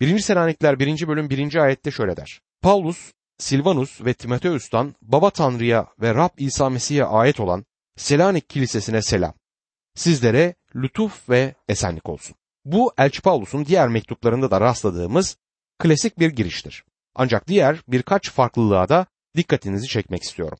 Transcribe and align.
1. 0.00 0.18
Selanikler 0.18 0.78
1. 0.78 1.08
bölüm 1.08 1.30
1. 1.30 1.54
ayette 1.54 1.90
şöyle 1.90 2.16
der. 2.16 2.40
Paulus, 2.62 3.12
Silvanus 3.38 4.04
ve 4.04 4.14
Timoteus'tan 4.14 4.94
Baba 5.02 5.30
Tanrı'ya 5.30 5.86
ve 6.00 6.14
Rab 6.14 6.30
İsa 6.38 6.70
Mesih'e 6.70 7.04
ait 7.04 7.40
olan 7.40 7.64
Selanik 7.96 8.50
Kilisesi'ne 8.50 9.02
selam. 9.02 9.34
Sizlere 9.94 10.54
lütuf 10.76 11.28
ve 11.28 11.54
esenlik 11.68 12.08
olsun. 12.08 12.36
Bu 12.64 12.92
Elçi 12.98 13.22
Paulus'un 13.22 13.66
diğer 13.66 13.88
mektuplarında 13.88 14.50
da 14.50 14.60
rastladığımız 14.60 15.36
klasik 15.78 16.18
bir 16.18 16.30
giriştir. 16.30 16.84
Ancak 17.14 17.48
diğer 17.48 17.80
birkaç 17.88 18.30
farklılığa 18.30 18.88
da 18.88 19.06
dikkatinizi 19.36 19.88
çekmek 19.88 20.22
istiyorum. 20.22 20.58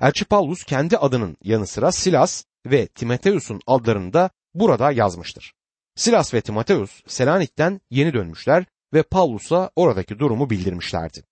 Elçi 0.00 0.24
Paulus 0.24 0.64
kendi 0.64 0.96
adının 0.98 1.36
yanı 1.42 1.66
sıra 1.66 1.92
Silas 1.92 2.44
ve 2.66 2.86
Timoteus'un 2.86 3.60
adlarını 3.66 4.12
da 4.12 4.30
burada 4.54 4.92
yazmıştır. 4.92 5.54
Silas 5.96 6.34
ve 6.34 6.40
Timoteus 6.40 7.02
Selanik'ten 7.06 7.80
yeni 7.90 8.12
dönmüşler 8.12 8.64
ve 8.94 9.02
Paulus'a 9.02 9.70
oradaki 9.76 10.18
durumu 10.18 10.50
bildirmişlerdi. 10.50 11.24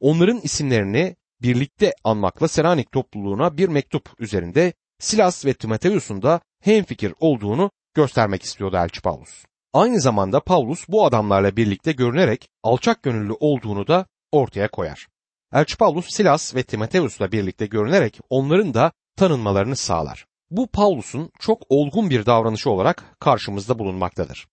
Onların 0.00 0.40
isimlerini 0.40 1.16
birlikte 1.42 1.92
anmakla 2.04 2.48
Selanik 2.48 2.92
topluluğuna 2.92 3.56
bir 3.56 3.68
mektup 3.68 4.10
üzerinde 4.18 4.72
Silas 4.98 5.46
ve 5.46 5.54
Timoteus'un 5.54 6.22
da 6.22 6.40
hemfikir 6.60 7.14
olduğunu 7.20 7.70
göstermek 7.94 8.42
istiyordu 8.42 8.76
Elçi 8.76 9.00
Paulus. 9.00 9.44
Aynı 9.72 10.00
zamanda 10.00 10.40
Paulus 10.40 10.88
bu 10.88 11.06
adamlarla 11.06 11.56
birlikte 11.56 11.92
görünerek 11.92 12.48
alçak 12.62 13.02
gönüllü 13.02 13.32
olduğunu 13.32 13.86
da 13.86 14.06
ortaya 14.32 14.68
koyar. 14.68 15.06
Elçi 15.52 15.76
Paulus 15.76 16.06
Silas 16.10 16.54
ve 16.54 16.62
Timoteus'la 16.62 17.32
birlikte 17.32 17.66
görünerek 17.66 18.20
onların 18.30 18.74
da 18.74 18.92
tanınmalarını 19.16 19.76
sağlar. 19.76 20.26
Bu 20.50 20.66
Paulus'un 20.66 21.30
çok 21.40 21.62
olgun 21.68 22.10
bir 22.10 22.26
davranışı 22.26 22.70
olarak 22.70 23.16
karşımızda 23.20 23.78
bulunmaktadır. 23.78 24.46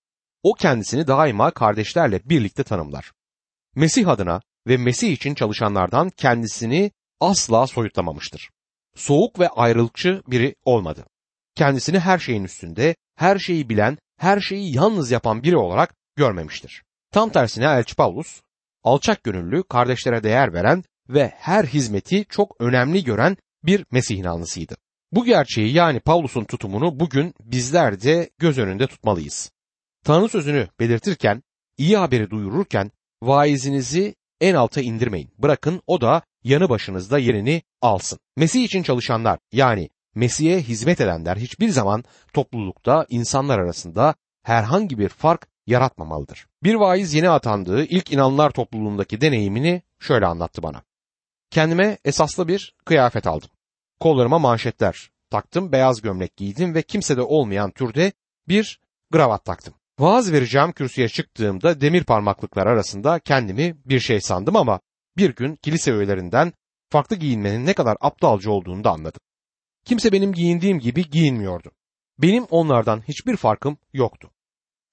O 0.43 0.53
kendisini 0.53 1.07
daima 1.07 1.51
kardeşlerle 1.51 2.21
birlikte 2.25 2.63
tanımlar. 2.63 3.11
Mesih 3.75 4.07
adına 4.07 4.41
ve 4.67 4.77
Mesih 4.77 5.11
için 5.11 5.35
çalışanlardan 5.35 6.09
kendisini 6.09 6.91
asla 7.19 7.67
soyutlamamıştır. 7.67 8.49
Soğuk 8.95 9.39
ve 9.39 9.49
ayrılıkçı 9.49 10.21
biri 10.27 10.55
olmadı. 10.65 11.05
Kendisini 11.55 11.99
her 11.99 12.19
şeyin 12.19 12.43
üstünde, 12.43 12.95
her 13.15 13.39
şeyi 13.39 13.69
bilen, 13.69 13.97
her 14.17 14.39
şeyi 14.39 14.75
yalnız 14.75 15.11
yapan 15.11 15.43
biri 15.43 15.57
olarak 15.57 15.93
görmemiştir. 16.15 16.83
Tam 17.11 17.29
tersine 17.29 17.65
Elçi 17.65 17.95
Paulus, 17.95 18.41
alçak 18.83 19.23
gönüllü, 19.23 19.63
kardeşlere 19.63 20.23
değer 20.23 20.53
veren 20.53 20.83
ve 21.09 21.33
her 21.37 21.65
hizmeti 21.65 22.25
çok 22.29 22.55
önemli 22.59 23.03
gören 23.03 23.37
bir 23.63 23.85
Mesih 23.91 24.17
inanlısıydı. 24.17 24.75
Bu 25.11 25.25
gerçeği 25.25 25.73
yani 25.73 25.99
Paulus'un 25.99 26.43
tutumunu 26.43 26.99
bugün 26.99 27.33
bizler 27.39 28.01
de 28.01 28.29
göz 28.37 28.57
önünde 28.57 28.87
tutmalıyız. 28.87 29.51
Tanrı 30.03 30.29
sözünü 30.29 30.67
belirtirken, 30.79 31.43
iyi 31.77 31.97
haberi 31.97 32.29
duyururken 32.29 32.91
vaizinizi 33.21 34.15
en 34.41 34.55
alta 34.55 34.81
indirmeyin. 34.81 35.31
Bırakın 35.37 35.81
o 35.87 36.01
da 36.01 36.21
yanı 36.43 36.69
başınızda 36.69 37.19
yerini 37.19 37.61
alsın. 37.81 38.19
Mesih 38.37 38.63
için 38.63 38.83
çalışanlar 38.83 39.39
yani 39.51 39.89
Mesih'e 40.15 40.61
hizmet 40.61 41.01
edenler 41.01 41.37
hiçbir 41.37 41.69
zaman 41.69 42.03
toplulukta 42.33 43.05
insanlar 43.09 43.59
arasında 43.59 44.15
herhangi 44.43 44.99
bir 44.99 45.09
fark 45.09 45.47
yaratmamalıdır. 45.67 46.47
Bir 46.63 46.75
vaiz 46.75 47.13
yeni 47.13 47.29
atandığı 47.29 47.83
ilk 47.83 48.11
inanlar 48.11 48.51
topluluğundaki 48.51 49.21
deneyimini 49.21 49.81
şöyle 49.99 50.25
anlattı 50.25 50.63
bana. 50.63 50.83
Kendime 51.51 51.97
esaslı 52.05 52.47
bir 52.47 52.75
kıyafet 52.85 53.27
aldım. 53.27 53.49
Kollarıma 53.99 54.39
manşetler 54.39 55.11
taktım, 55.29 55.71
beyaz 55.71 56.01
gömlek 56.01 56.37
giydim 56.37 56.75
ve 56.75 56.81
kimsede 56.81 57.21
olmayan 57.21 57.71
türde 57.71 58.11
bir 58.47 58.79
gravat 59.11 59.45
taktım. 59.45 59.73
Vaaz 59.99 60.31
vereceğim 60.31 60.71
kürsüye 60.71 61.07
çıktığımda 61.07 61.81
demir 61.81 62.03
parmaklıklar 62.03 62.67
arasında 62.67 63.19
kendimi 63.19 63.75
bir 63.85 63.99
şey 63.99 64.21
sandım 64.21 64.55
ama 64.55 64.79
bir 65.17 65.35
gün 65.35 65.55
kilise 65.55 65.91
üyelerinden 65.91 66.53
farklı 66.89 67.15
giyinmenin 67.15 67.65
ne 67.65 67.73
kadar 67.73 67.97
aptalca 68.01 68.51
olduğunu 68.51 68.83
da 68.83 68.91
anladım. 68.91 69.21
Kimse 69.85 70.11
benim 70.11 70.33
giyindiğim 70.33 70.79
gibi 70.79 71.09
giyinmiyordu. 71.09 71.71
Benim 72.19 72.43
onlardan 72.43 73.01
hiçbir 73.07 73.35
farkım 73.35 73.77
yoktu. 73.93 74.31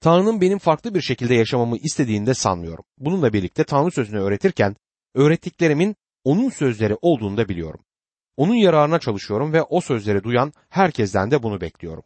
Tanrı'nın 0.01 0.41
benim 0.41 0.59
farklı 0.59 0.95
bir 0.95 1.01
şekilde 1.01 1.33
yaşamamı 1.33 1.77
istediğini 1.77 2.25
de 2.25 2.33
sanmıyorum. 2.33 2.85
Bununla 2.97 3.33
birlikte 3.33 3.63
Tanrı 3.63 3.91
sözünü 3.91 4.19
öğretirken 4.19 4.75
öğrettiklerimin 5.15 5.95
onun 6.23 6.49
sözleri 6.49 6.97
olduğunu 7.01 7.37
da 7.37 7.49
biliyorum. 7.49 7.79
Onun 8.37 8.55
yararına 8.55 8.99
çalışıyorum 8.99 9.53
ve 9.53 9.61
o 9.61 9.81
sözleri 9.81 10.23
duyan 10.23 10.53
herkesten 10.69 11.31
de 11.31 11.43
bunu 11.43 11.61
bekliyorum. 11.61 12.03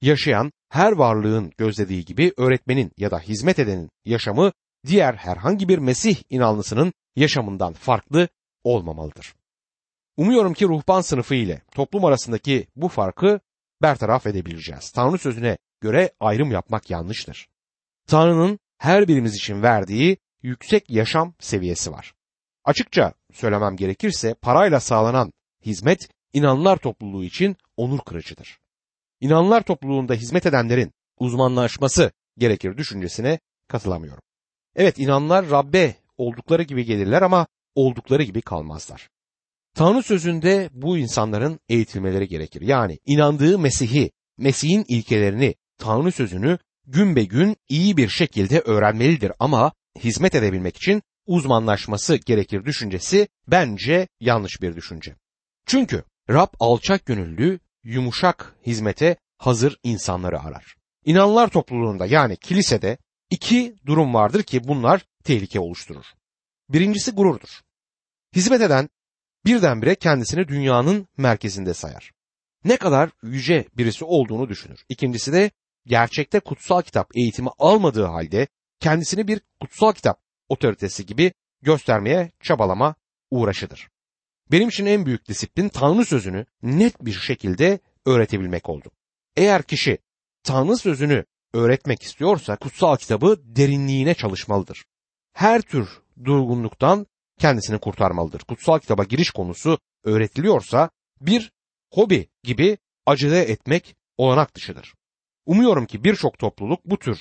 Yaşayan 0.00 0.52
her 0.68 0.92
varlığın 0.92 1.52
gözlediği 1.58 2.04
gibi 2.04 2.32
öğretmenin 2.36 2.92
ya 2.96 3.10
da 3.10 3.18
hizmet 3.18 3.58
edenin 3.58 3.90
yaşamı 4.04 4.52
diğer 4.86 5.14
herhangi 5.14 5.68
bir 5.68 5.78
Mesih 5.78 6.16
inanlısının 6.30 6.92
yaşamından 7.16 7.72
farklı 7.72 8.28
olmamalıdır. 8.64 9.34
Umuyorum 10.16 10.54
ki 10.54 10.64
ruhban 10.64 11.00
sınıfı 11.00 11.34
ile 11.34 11.62
toplum 11.70 12.04
arasındaki 12.04 12.66
bu 12.76 12.88
farkı 12.88 13.40
bertaraf 13.82 14.26
edebileceğiz. 14.26 14.90
Tanrı 14.90 15.18
sözüne 15.18 15.58
göre 15.80 16.10
ayrım 16.20 16.50
yapmak 16.50 16.90
yanlıştır. 16.90 17.48
Tanrı'nın 18.06 18.58
her 18.78 19.08
birimiz 19.08 19.34
için 19.34 19.62
verdiği 19.62 20.18
yüksek 20.42 20.90
yaşam 20.90 21.34
seviyesi 21.40 21.92
var. 21.92 22.14
Açıkça 22.64 23.12
söylemem 23.32 23.76
gerekirse 23.76 24.34
parayla 24.34 24.80
sağlanan 24.80 25.32
hizmet 25.66 26.08
inanlar 26.32 26.76
topluluğu 26.76 27.24
için 27.24 27.56
onur 27.76 28.00
kırıcıdır. 28.00 28.58
İnanlar 29.20 29.62
topluluğunda 29.62 30.14
hizmet 30.14 30.46
edenlerin 30.46 30.92
uzmanlaşması 31.18 32.12
gerekir 32.38 32.76
düşüncesine 32.76 33.38
katılamıyorum. 33.68 34.22
Evet 34.76 34.98
inanlar 34.98 35.50
Rabbe 35.50 35.94
oldukları 36.16 36.62
gibi 36.62 36.84
gelirler 36.84 37.22
ama 37.22 37.46
oldukları 37.74 38.22
gibi 38.22 38.42
kalmazlar. 38.42 39.08
Tanrı 39.74 40.02
sözünde 40.02 40.70
bu 40.72 40.98
insanların 40.98 41.60
eğitilmeleri 41.68 42.28
gerekir. 42.28 42.60
Yani 42.60 42.98
inandığı 43.06 43.58
Mesih'i, 43.58 44.10
Mesih'in 44.38 44.84
ilkelerini, 44.88 45.54
Tanrı 45.78 46.12
sözünü 46.12 46.58
gün 46.86 47.16
be 47.16 47.24
gün 47.24 47.56
iyi 47.68 47.96
bir 47.96 48.08
şekilde 48.08 48.60
öğrenmelidir 48.60 49.32
ama 49.38 49.72
hizmet 49.98 50.34
edebilmek 50.34 50.76
için 50.76 51.02
uzmanlaşması 51.26 52.16
gerekir 52.16 52.64
düşüncesi 52.64 53.28
bence 53.48 54.08
yanlış 54.20 54.62
bir 54.62 54.76
düşünce. 54.76 55.16
Çünkü 55.66 56.04
Rab 56.30 56.48
alçak 56.60 57.06
gönüllü, 57.06 57.60
yumuşak 57.86 58.54
hizmete 58.66 59.16
hazır 59.38 59.78
insanları 59.82 60.40
arar. 60.40 60.76
İnanlar 61.04 61.48
topluluğunda 61.48 62.06
yani 62.06 62.36
kilisede 62.36 62.98
iki 63.30 63.76
durum 63.86 64.14
vardır 64.14 64.42
ki 64.42 64.68
bunlar 64.68 65.06
tehlike 65.24 65.60
oluşturur. 65.60 66.04
Birincisi 66.68 67.10
gururdur. 67.10 67.60
Hizmet 68.34 68.60
eden 68.60 68.88
birdenbire 69.44 69.94
kendisini 69.94 70.48
dünyanın 70.48 71.08
merkezinde 71.16 71.74
sayar. 71.74 72.12
Ne 72.64 72.76
kadar 72.76 73.10
yüce 73.22 73.64
birisi 73.76 74.04
olduğunu 74.04 74.48
düşünür. 74.48 74.84
İkincisi 74.88 75.32
de 75.32 75.50
gerçekte 75.86 76.40
kutsal 76.40 76.82
kitap 76.82 77.16
eğitimi 77.16 77.50
almadığı 77.58 78.04
halde 78.04 78.48
kendisini 78.80 79.28
bir 79.28 79.40
kutsal 79.60 79.92
kitap 79.92 80.20
otoritesi 80.48 81.06
gibi 81.06 81.32
göstermeye 81.62 82.30
çabalama 82.40 82.94
uğraşıdır. 83.30 83.88
Benim 84.52 84.68
için 84.68 84.86
en 84.86 85.06
büyük 85.06 85.28
disiplin 85.28 85.68
Tanrı 85.68 86.04
sözünü 86.04 86.46
net 86.62 87.00
bir 87.00 87.12
şekilde 87.12 87.80
öğretebilmek 88.06 88.68
oldu. 88.68 88.90
Eğer 89.36 89.62
kişi 89.62 89.98
Tanrı 90.42 90.76
sözünü 90.76 91.24
öğretmek 91.52 92.02
istiyorsa 92.02 92.56
kutsal 92.56 92.96
kitabı 92.96 93.36
derinliğine 93.44 94.14
çalışmalıdır. 94.14 94.84
Her 95.32 95.62
tür 95.62 95.88
durgunluktan 96.24 97.06
kendisini 97.38 97.78
kurtarmalıdır. 97.78 98.40
Kutsal 98.40 98.78
kitaba 98.78 99.04
giriş 99.04 99.30
konusu 99.30 99.78
öğretiliyorsa 100.04 100.90
bir 101.20 101.52
hobi 101.92 102.28
gibi 102.42 102.78
acele 103.06 103.40
etmek 103.40 103.96
olanak 104.16 104.54
dışıdır. 104.54 104.94
Umuyorum 105.46 105.86
ki 105.86 106.04
birçok 106.04 106.38
topluluk 106.38 106.84
bu 106.84 106.98
tür 106.98 107.18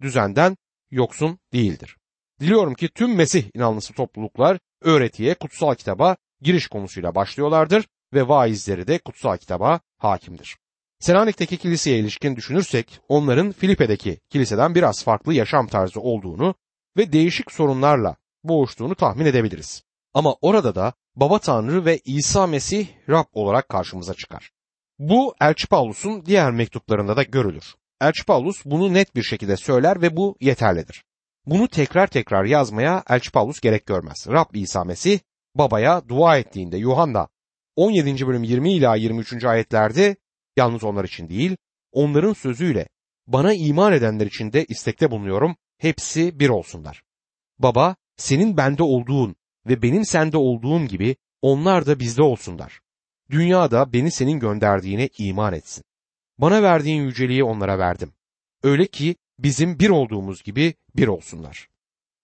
düzenden 0.00 0.56
yoksun 0.90 1.38
değildir. 1.52 1.96
Diliyorum 2.40 2.74
ki 2.74 2.88
tüm 2.88 3.14
Mesih 3.16 3.44
inanlısı 3.54 3.92
topluluklar 3.92 4.58
öğretiye, 4.82 5.34
kutsal 5.34 5.74
kitaba 5.74 6.16
giriş 6.44 6.66
konusuyla 6.66 7.14
başlıyorlardır 7.14 7.84
ve 8.14 8.28
vaizleri 8.28 8.86
de 8.86 8.98
kutsal 8.98 9.36
kitaba 9.36 9.80
hakimdir. 9.98 10.56
Selanik'teki 10.98 11.56
kiliseye 11.56 11.98
ilişkin 11.98 12.36
düşünürsek 12.36 13.00
onların 13.08 13.52
Filipe'deki 13.52 14.20
kiliseden 14.30 14.74
biraz 14.74 15.04
farklı 15.04 15.34
yaşam 15.34 15.66
tarzı 15.66 16.00
olduğunu 16.00 16.54
ve 16.96 17.12
değişik 17.12 17.52
sorunlarla 17.52 18.16
boğuştuğunu 18.44 18.94
tahmin 18.94 19.26
edebiliriz. 19.26 19.82
Ama 20.14 20.34
orada 20.40 20.74
da 20.74 20.92
Baba 21.16 21.38
Tanrı 21.38 21.84
ve 21.84 21.98
İsa 22.04 22.46
Mesih 22.46 22.86
Rab 23.08 23.24
olarak 23.32 23.68
karşımıza 23.68 24.14
çıkar. 24.14 24.50
Bu 24.98 25.34
Elçi 25.40 25.66
Paulus'un 25.66 26.26
diğer 26.26 26.50
mektuplarında 26.50 27.16
da 27.16 27.22
görülür. 27.22 27.74
Elçi 28.00 28.24
Paulus 28.24 28.64
bunu 28.64 28.94
net 28.94 29.16
bir 29.16 29.22
şekilde 29.22 29.56
söyler 29.56 30.02
ve 30.02 30.16
bu 30.16 30.36
yeterlidir. 30.40 31.04
Bunu 31.46 31.68
tekrar 31.68 32.06
tekrar 32.06 32.44
yazmaya 32.44 33.02
Elçi 33.08 33.30
Paulus 33.30 33.60
gerek 33.60 33.86
görmez. 33.86 34.26
Rab 34.28 34.54
İsa 34.54 34.84
Mesih 34.84 35.18
babaya 35.54 36.08
dua 36.08 36.38
ettiğinde 36.38 36.76
Yuhanna 36.76 37.28
17. 37.76 38.26
bölüm 38.26 38.42
20 38.42 38.72
ila 38.72 38.96
23. 38.96 39.44
ayetlerde 39.44 40.16
yalnız 40.56 40.84
onlar 40.84 41.04
için 41.04 41.28
değil, 41.28 41.56
onların 41.92 42.32
sözüyle 42.32 42.88
bana 43.26 43.54
iman 43.54 43.92
edenler 43.92 44.26
için 44.26 44.52
de 44.52 44.64
istekte 44.64 45.10
bulunuyorum. 45.10 45.56
hepsi 45.78 46.40
bir 46.40 46.48
olsunlar. 46.48 47.02
Baba, 47.58 47.96
senin 48.16 48.56
bende 48.56 48.82
olduğun 48.82 49.36
ve 49.66 49.82
benim 49.82 50.04
sende 50.04 50.36
olduğum 50.36 50.84
gibi 50.84 51.16
onlar 51.42 51.86
da 51.86 51.98
bizde 52.00 52.22
olsunlar. 52.22 52.80
Dünya 53.30 53.70
da 53.70 53.92
beni 53.92 54.10
senin 54.10 54.40
gönderdiğine 54.40 55.08
iman 55.18 55.52
etsin. 55.54 55.84
Bana 56.38 56.62
verdiğin 56.62 57.02
yüceliği 57.02 57.44
onlara 57.44 57.78
verdim. 57.78 58.12
Öyle 58.62 58.86
ki 58.86 59.16
bizim 59.38 59.78
bir 59.78 59.90
olduğumuz 59.90 60.42
gibi 60.42 60.74
bir 60.96 61.08
olsunlar. 61.08 61.68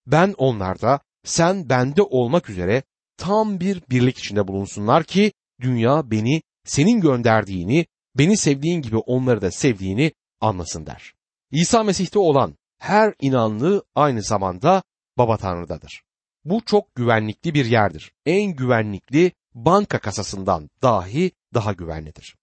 Ben 0.07 0.33
onlarda, 0.37 0.99
sen 1.23 1.69
bende 1.69 2.01
olmak 2.01 2.49
üzere 2.49 2.83
tam 3.21 3.59
bir 3.59 3.81
birlik 3.89 4.17
içinde 4.17 4.47
bulunsunlar 4.47 5.03
ki 5.03 5.33
dünya 5.61 6.11
beni 6.11 6.41
senin 6.65 7.01
gönderdiğini, 7.01 7.85
beni 8.17 8.37
sevdiğin 8.37 8.81
gibi 8.81 8.97
onları 8.97 9.41
da 9.41 9.51
sevdiğini 9.51 10.11
anlasın 10.39 10.85
der. 10.85 11.13
İsa 11.51 11.83
Mesih'te 11.83 12.19
olan 12.19 12.55
her 12.79 13.13
inanlı 13.21 13.83
aynı 13.95 14.23
zamanda 14.23 14.83
Baba 15.17 15.37
Tanrı'dadır. 15.37 16.03
Bu 16.45 16.61
çok 16.65 16.95
güvenlikli 16.95 17.53
bir 17.53 17.65
yerdir. 17.65 18.11
En 18.25 18.55
güvenlikli 18.55 19.31
banka 19.53 19.99
kasasından 19.99 20.69
dahi 20.81 21.31
daha 21.53 21.73
güvenlidir. 21.73 22.35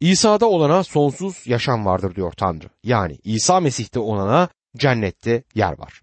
İsa'da 0.00 0.48
olana 0.48 0.84
sonsuz 0.84 1.46
yaşam 1.46 1.86
vardır 1.86 2.14
diyor 2.14 2.32
Tanrı. 2.32 2.70
Yani 2.84 3.18
İsa 3.24 3.60
Mesih'te 3.60 4.00
olana 4.00 4.48
cennette 4.76 5.42
yer 5.54 5.78
var. 5.78 6.02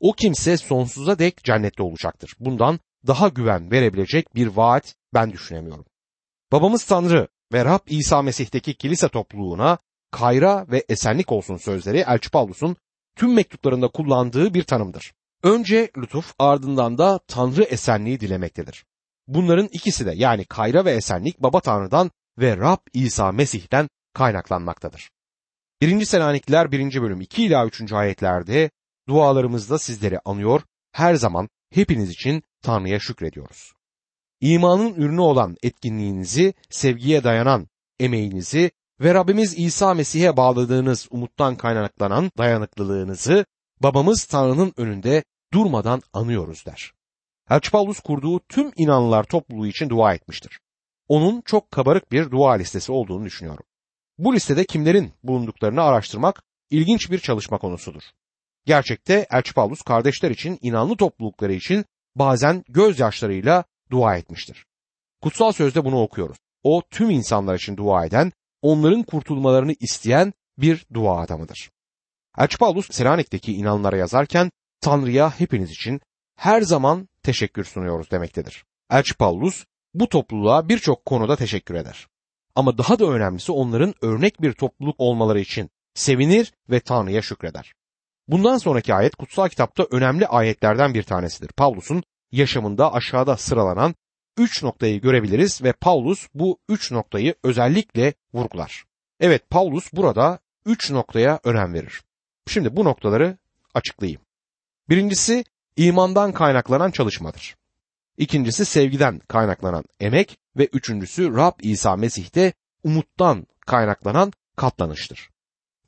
O 0.00 0.12
kimse 0.12 0.56
sonsuza 0.56 1.18
dek 1.18 1.44
cennette 1.44 1.82
olacaktır. 1.82 2.34
Bundan 2.40 2.80
daha 3.06 3.28
güven 3.28 3.70
verebilecek 3.70 4.34
bir 4.34 4.46
vaat 4.46 4.94
ben 5.14 5.32
düşünemiyorum. 5.32 5.84
Babamız 6.52 6.84
Tanrı 6.84 7.28
ve 7.52 7.64
Rab 7.64 7.80
İsa 7.86 8.22
Mesih'teki 8.22 8.74
kilise 8.74 9.08
topluluğuna 9.08 9.78
kayra 10.10 10.66
ve 10.68 10.84
esenlik 10.88 11.32
olsun 11.32 11.56
sözleri 11.56 11.98
Elçi 11.98 12.30
Pavlus'un 12.30 12.76
tüm 13.16 13.34
mektuplarında 13.34 13.88
kullandığı 13.88 14.54
bir 14.54 14.62
tanımdır. 14.62 15.12
Önce 15.42 15.90
lütuf 15.96 16.34
ardından 16.38 16.98
da 16.98 17.20
Tanrı 17.28 17.62
esenliği 17.62 18.20
dilemektedir. 18.20 18.84
Bunların 19.26 19.68
ikisi 19.72 20.06
de 20.06 20.12
yani 20.16 20.44
kayra 20.44 20.84
ve 20.84 20.90
esenlik 20.90 21.42
Baba 21.42 21.60
Tanrı'dan 21.60 22.10
ve 22.38 22.56
Rab 22.56 22.78
İsa 22.92 23.32
Mesih'ten 23.32 23.88
kaynaklanmaktadır. 24.14 25.10
1. 25.82 26.04
Selanikliler 26.04 26.72
1. 26.72 27.02
bölüm 27.02 27.20
2 27.20 27.44
ila 27.44 27.66
3. 27.66 27.92
ayetlerde 27.92 28.70
dualarımızda 29.08 29.78
sizleri 29.78 30.20
anıyor, 30.24 30.62
her 30.92 31.14
zaman 31.14 31.48
hepiniz 31.70 32.10
için 32.10 32.42
Tanrı'ya 32.66 33.00
şükrediyoruz. 33.00 33.72
İmanın 34.40 34.94
ürünü 34.94 35.20
olan 35.20 35.56
etkinliğinizi, 35.62 36.54
sevgiye 36.70 37.24
dayanan 37.24 37.68
emeğinizi 38.00 38.70
ve 39.00 39.14
Rabbimiz 39.14 39.58
İsa 39.58 39.94
Mesih'e 39.94 40.36
bağladığınız 40.36 41.08
umuttan 41.10 41.56
kaynaklanan 41.56 42.30
dayanıklılığınızı 42.38 43.46
babamız 43.82 44.24
Tanrı'nın 44.24 44.72
önünde 44.76 45.24
durmadan 45.52 46.02
anıyoruz 46.12 46.66
der. 46.66 46.92
Elçi 47.50 47.70
kurduğu 48.04 48.40
tüm 48.40 48.72
inanlılar 48.76 49.24
topluluğu 49.24 49.66
için 49.66 49.88
dua 49.88 50.14
etmiştir. 50.14 50.60
Onun 51.08 51.40
çok 51.40 51.70
kabarık 51.70 52.12
bir 52.12 52.30
dua 52.30 52.52
listesi 52.52 52.92
olduğunu 52.92 53.24
düşünüyorum. 53.24 53.64
Bu 54.18 54.34
listede 54.34 54.64
kimlerin 54.64 55.12
bulunduklarını 55.22 55.82
araştırmak 55.82 56.42
ilginç 56.70 57.10
bir 57.10 57.18
çalışma 57.18 57.58
konusudur. 57.58 58.02
Gerçekte 58.64 59.26
Elçi 59.30 59.54
kardeşler 59.86 60.30
için, 60.30 60.58
inanlı 60.62 60.96
toplulukları 60.96 61.52
için 61.52 61.84
bazen 62.18 62.64
gözyaşlarıyla 62.68 63.64
dua 63.90 64.16
etmiştir. 64.16 64.66
Kutsal 65.22 65.52
sözde 65.52 65.84
bunu 65.84 66.02
okuyoruz. 66.02 66.36
O 66.62 66.82
tüm 66.90 67.10
insanlar 67.10 67.54
için 67.54 67.76
dua 67.76 68.06
eden, 68.06 68.32
onların 68.62 69.02
kurtulmalarını 69.02 69.74
isteyen 69.80 70.32
bir 70.58 70.86
dua 70.94 71.20
adamıdır. 71.20 71.70
Elçi 72.38 72.58
Paulus 72.58 72.90
Selanik'teki 72.90 73.52
inanlara 73.52 73.96
yazarken 73.96 74.50
Tanrı'ya 74.80 75.40
hepiniz 75.40 75.70
için 75.70 76.00
her 76.36 76.62
zaman 76.62 77.08
teşekkür 77.22 77.64
sunuyoruz 77.64 78.10
demektedir. 78.10 78.64
Elçi 78.90 79.14
bu 79.94 80.08
topluluğa 80.08 80.68
birçok 80.68 81.04
konuda 81.04 81.36
teşekkür 81.36 81.74
eder. 81.74 82.06
Ama 82.54 82.78
daha 82.78 82.98
da 82.98 83.06
önemlisi 83.06 83.52
onların 83.52 83.94
örnek 84.02 84.42
bir 84.42 84.52
topluluk 84.52 84.94
olmaları 84.98 85.40
için 85.40 85.70
sevinir 85.94 86.52
ve 86.70 86.80
Tanrı'ya 86.80 87.22
şükreder. 87.22 87.72
Bundan 88.28 88.58
sonraki 88.58 88.94
ayet 88.94 89.16
kutsal 89.16 89.48
kitapta 89.48 89.86
önemli 89.90 90.26
ayetlerden 90.26 90.94
bir 90.94 91.02
tanesidir. 91.02 91.48
Pavlus'un 91.48 92.02
yaşamında 92.32 92.92
aşağıda 92.92 93.36
sıralanan 93.36 93.94
üç 94.36 94.62
noktayı 94.62 95.00
görebiliriz 95.00 95.62
ve 95.62 95.72
Paulus 95.72 96.28
bu 96.34 96.58
üç 96.68 96.92
noktayı 96.92 97.34
özellikle 97.42 98.14
vurgular. 98.34 98.84
Evet 99.20 99.50
Paulus 99.50 99.92
burada 99.92 100.38
üç 100.66 100.90
noktaya 100.90 101.40
önem 101.44 101.74
verir. 101.74 102.02
Şimdi 102.46 102.76
bu 102.76 102.84
noktaları 102.84 103.38
açıklayayım. 103.74 104.20
Birincisi 104.88 105.44
imandan 105.76 106.32
kaynaklanan 106.32 106.90
çalışmadır. 106.90 107.56
İkincisi 108.18 108.64
sevgiden 108.64 109.18
kaynaklanan 109.18 109.84
emek 110.00 110.38
ve 110.56 110.68
üçüncüsü 110.72 111.36
Rab 111.36 111.52
İsa 111.62 111.96
Mesih'te 111.96 112.52
umuttan 112.84 113.46
kaynaklanan 113.66 114.32
katlanıştır. 114.56 115.30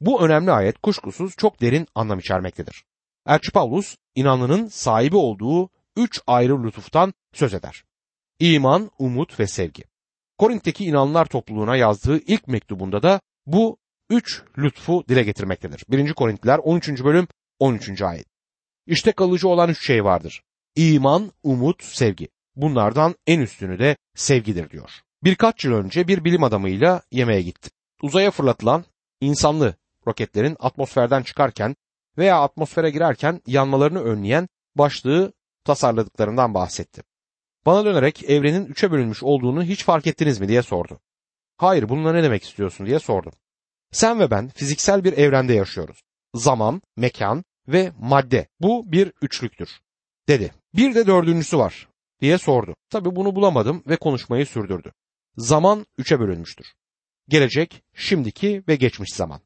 Bu 0.00 0.22
önemli 0.24 0.50
ayet 0.50 0.78
kuşkusuz 0.78 1.34
çok 1.36 1.60
derin 1.60 1.86
anlam 1.94 2.18
içermektedir. 2.18 2.84
Elçi 3.26 3.52
Paulus 3.52 3.96
inanlının 4.14 4.66
sahibi 4.68 5.16
olduğu 5.16 5.70
üç 5.96 6.20
ayrı 6.26 6.64
lütuftan 6.64 7.14
söz 7.32 7.54
eder. 7.54 7.84
İman, 8.38 8.90
umut 8.98 9.40
ve 9.40 9.46
sevgi. 9.46 9.84
Korint'teki 10.38 10.84
inanlılar 10.84 11.24
topluluğuna 11.26 11.76
yazdığı 11.76 12.18
ilk 12.18 12.48
mektubunda 12.48 13.02
da 13.02 13.20
bu 13.46 13.78
üç 14.10 14.42
lütfu 14.58 15.04
dile 15.08 15.22
getirmektedir. 15.22 15.84
1. 15.88 16.12
Korintliler 16.12 16.58
13. 16.58 16.88
bölüm 17.04 17.28
13. 17.58 18.02
ayet. 18.02 18.26
İşte 18.86 19.12
kalıcı 19.12 19.48
olan 19.48 19.70
üç 19.70 19.86
şey 19.86 20.04
vardır. 20.04 20.42
İman, 20.76 21.32
umut, 21.42 21.84
sevgi. 21.84 22.28
Bunlardan 22.56 23.14
en 23.26 23.40
üstünü 23.40 23.78
de 23.78 23.96
sevgidir 24.14 24.70
diyor. 24.70 24.90
Birkaç 25.24 25.64
yıl 25.64 25.72
önce 25.72 26.08
bir 26.08 26.24
bilim 26.24 26.44
adamıyla 26.44 27.02
yemeğe 27.12 27.42
gittim. 27.42 27.72
Uzaya 28.02 28.30
fırlatılan 28.30 28.84
insanlı 29.20 29.74
roketlerin 30.08 30.56
atmosferden 30.60 31.22
çıkarken 31.22 31.76
veya 32.18 32.40
atmosfere 32.40 32.90
girerken 32.90 33.42
yanmalarını 33.46 34.02
önleyen 34.02 34.48
başlığı 34.74 35.32
tasarladıklarından 35.64 36.54
bahsetti. 36.54 37.02
Bana 37.66 37.84
dönerek 37.84 38.24
evrenin 38.30 38.66
üçe 38.66 38.90
bölünmüş 38.90 39.22
olduğunu 39.22 39.62
hiç 39.62 39.84
fark 39.84 40.06
ettiniz 40.06 40.40
mi 40.40 40.48
diye 40.48 40.62
sordu. 40.62 41.00
Hayır 41.56 41.88
bununla 41.88 42.12
ne 42.12 42.22
demek 42.22 42.42
istiyorsun 42.44 42.86
diye 42.86 42.98
sordum. 42.98 43.32
Sen 43.92 44.20
ve 44.20 44.30
ben 44.30 44.48
fiziksel 44.48 45.04
bir 45.04 45.12
evrende 45.12 45.54
yaşıyoruz. 45.54 46.02
Zaman, 46.34 46.82
mekan 46.96 47.44
ve 47.68 47.92
madde 47.98 48.48
bu 48.60 48.92
bir 48.92 49.12
üçlüktür 49.22 49.80
dedi. 50.28 50.52
Bir 50.74 50.94
de 50.94 51.06
dördüncüsü 51.06 51.58
var 51.58 51.88
diye 52.20 52.38
sordu. 52.38 52.76
Tabi 52.90 53.16
bunu 53.16 53.34
bulamadım 53.34 53.82
ve 53.86 53.96
konuşmayı 53.96 54.46
sürdürdü. 54.46 54.92
Zaman 55.36 55.86
üçe 55.98 56.20
bölünmüştür. 56.20 56.66
Gelecek, 57.28 57.82
şimdiki 57.94 58.62
ve 58.68 58.76
geçmiş 58.76 59.14
zaman. 59.14 59.40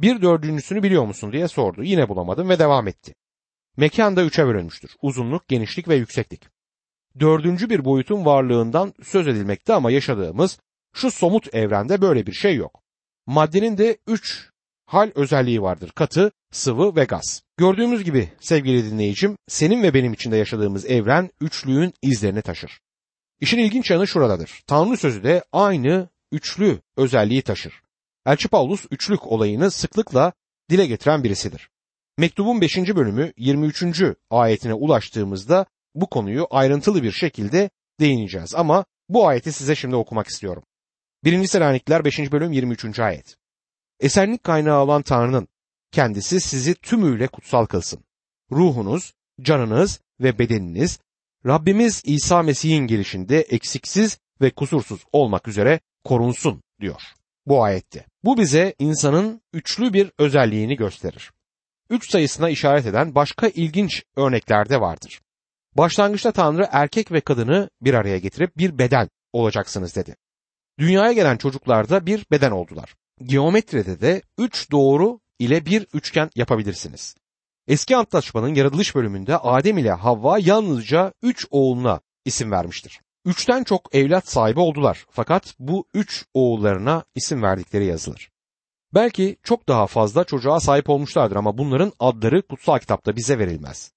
Bir 0.00 0.22
dördüncüsünü 0.22 0.82
biliyor 0.82 1.04
musun 1.04 1.32
diye 1.32 1.48
sordu. 1.48 1.82
Yine 1.82 2.08
bulamadım 2.08 2.48
ve 2.48 2.58
devam 2.58 2.88
etti. 2.88 3.14
Mekan 3.76 4.16
da 4.16 4.24
üçe 4.24 4.46
bölünmüştür. 4.46 4.90
Uzunluk, 5.02 5.48
genişlik 5.48 5.88
ve 5.88 5.94
yükseklik. 5.96 6.42
Dördüncü 7.20 7.70
bir 7.70 7.84
boyutun 7.84 8.24
varlığından 8.24 8.94
söz 9.02 9.28
edilmekte 9.28 9.74
ama 9.74 9.90
yaşadığımız 9.90 10.58
şu 10.94 11.10
somut 11.10 11.54
evrende 11.54 12.00
böyle 12.00 12.26
bir 12.26 12.32
şey 12.32 12.56
yok. 12.56 12.82
Maddenin 13.26 13.78
de 13.78 13.98
üç 14.06 14.48
hal 14.86 15.10
özelliği 15.14 15.62
vardır. 15.62 15.90
Katı, 15.94 16.32
sıvı 16.52 16.96
ve 16.96 17.04
gaz. 17.04 17.42
Gördüğümüz 17.56 18.04
gibi 18.04 18.28
sevgili 18.40 18.90
dinleyicim, 18.90 19.36
senin 19.48 19.82
ve 19.82 19.94
benim 19.94 20.12
içinde 20.12 20.36
yaşadığımız 20.36 20.86
evren 20.86 21.30
üçlüğün 21.40 21.92
izlerini 22.02 22.42
taşır. 22.42 22.80
İşin 23.40 23.58
ilginç 23.58 23.90
yanı 23.90 24.06
şuradadır. 24.06 24.62
Tanrı 24.66 24.96
sözü 24.96 25.24
de 25.24 25.44
aynı 25.52 26.08
üçlü 26.32 26.80
özelliği 26.96 27.42
taşır. 27.42 27.82
Elçi 28.26 28.48
Paulus 28.48 28.86
üçlük 28.90 29.26
olayını 29.26 29.70
sıklıkla 29.70 30.32
dile 30.70 30.86
getiren 30.86 31.24
birisidir. 31.24 31.70
Mektubun 32.18 32.60
5. 32.60 32.76
bölümü 32.76 33.32
23. 33.36 33.84
ayetine 34.30 34.74
ulaştığımızda 34.74 35.66
bu 35.94 36.10
konuyu 36.10 36.46
ayrıntılı 36.50 37.02
bir 37.02 37.12
şekilde 37.12 37.70
değineceğiz 38.00 38.54
ama 38.54 38.84
bu 39.08 39.26
ayeti 39.28 39.52
size 39.52 39.74
şimdi 39.74 39.96
okumak 39.96 40.26
istiyorum. 40.26 40.62
1. 41.24 41.46
Selanikliler 41.46 42.04
5. 42.04 42.32
bölüm 42.32 42.52
23. 42.52 42.98
ayet. 42.98 43.36
Esenlik 44.00 44.44
kaynağı 44.44 44.82
olan 44.82 45.02
Tanrı'nın 45.02 45.48
kendisi 45.92 46.40
sizi 46.40 46.74
tümüyle 46.74 47.28
kutsal 47.28 47.66
kılsın. 47.66 48.04
Ruhunuz, 48.50 49.12
canınız 49.40 50.00
ve 50.20 50.38
bedeniniz 50.38 50.98
Rabbimiz 51.46 52.02
İsa 52.04 52.42
Mesih'in 52.42 52.86
gelişinde 52.86 53.40
eksiksiz 53.40 54.18
ve 54.40 54.50
kusursuz 54.50 55.04
olmak 55.12 55.48
üzere 55.48 55.80
korunsun 56.04 56.62
diyor 56.80 57.17
bu 57.48 57.64
ayette. 57.64 58.06
Bu 58.24 58.38
bize 58.38 58.74
insanın 58.78 59.40
üçlü 59.52 59.92
bir 59.92 60.12
özelliğini 60.18 60.76
gösterir. 60.76 61.30
Üç 61.90 62.10
sayısına 62.10 62.50
işaret 62.50 62.86
eden 62.86 63.14
başka 63.14 63.48
ilginç 63.48 64.02
örnekler 64.16 64.68
de 64.68 64.80
vardır. 64.80 65.20
Başlangıçta 65.76 66.32
Tanrı 66.32 66.68
erkek 66.72 67.12
ve 67.12 67.20
kadını 67.20 67.70
bir 67.80 67.94
araya 67.94 68.18
getirip 68.18 68.56
bir 68.56 68.78
beden 68.78 69.08
olacaksınız 69.32 69.96
dedi. 69.96 70.16
Dünyaya 70.78 71.12
gelen 71.12 71.36
çocuklar 71.36 71.88
da 71.88 72.06
bir 72.06 72.26
beden 72.30 72.50
oldular. 72.50 72.94
Geometride 73.22 74.00
de 74.00 74.22
üç 74.38 74.70
doğru 74.70 75.20
ile 75.38 75.66
bir 75.66 75.86
üçgen 75.94 76.30
yapabilirsiniz. 76.34 77.14
Eski 77.68 77.96
Antlaşma'nın 77.96 78.54
yaratılış 78.54 78.94
bölümünde 78.94 79.36
Adem 79.36 79.78
ile 79.78 79.92
Havva 79.92 80.38
yalnızca 80.38 81.12
üç 81.22 81.46
oğluna 81.50 82.00
isim 82.24 82.50
vermiştir. 82.50 83.00
Üçten 83.28 83.64
çok 83.64 83.94
evlat 83.94 84.28
sahibi 84.28 84.60
oldular 84.60 85.06
fakat 85.10 85.54
bu 85.58 85.86
üç 85.94 86.24
oğullarına 86.34 87.04
isim 87.14 87.42
verdikleri 87.42 87.84
yazılır. 87.84 88.30
Belki 88.94 89.36
çok 89.42 89.68
daha 89.68 89.86
fazla 89.86 90.24
çocuğa 90.24 90.60
sahip 90.60 90.90
olmuşlardır 90.90 91.36
ama 91.36 91.58
bunların 91.58 91.92
adları 91.98 92.42
kutsal 92.42 92.78
kitapta 92.78 93.16
bize 93.16 93.38
verilmez. 93.38 93.92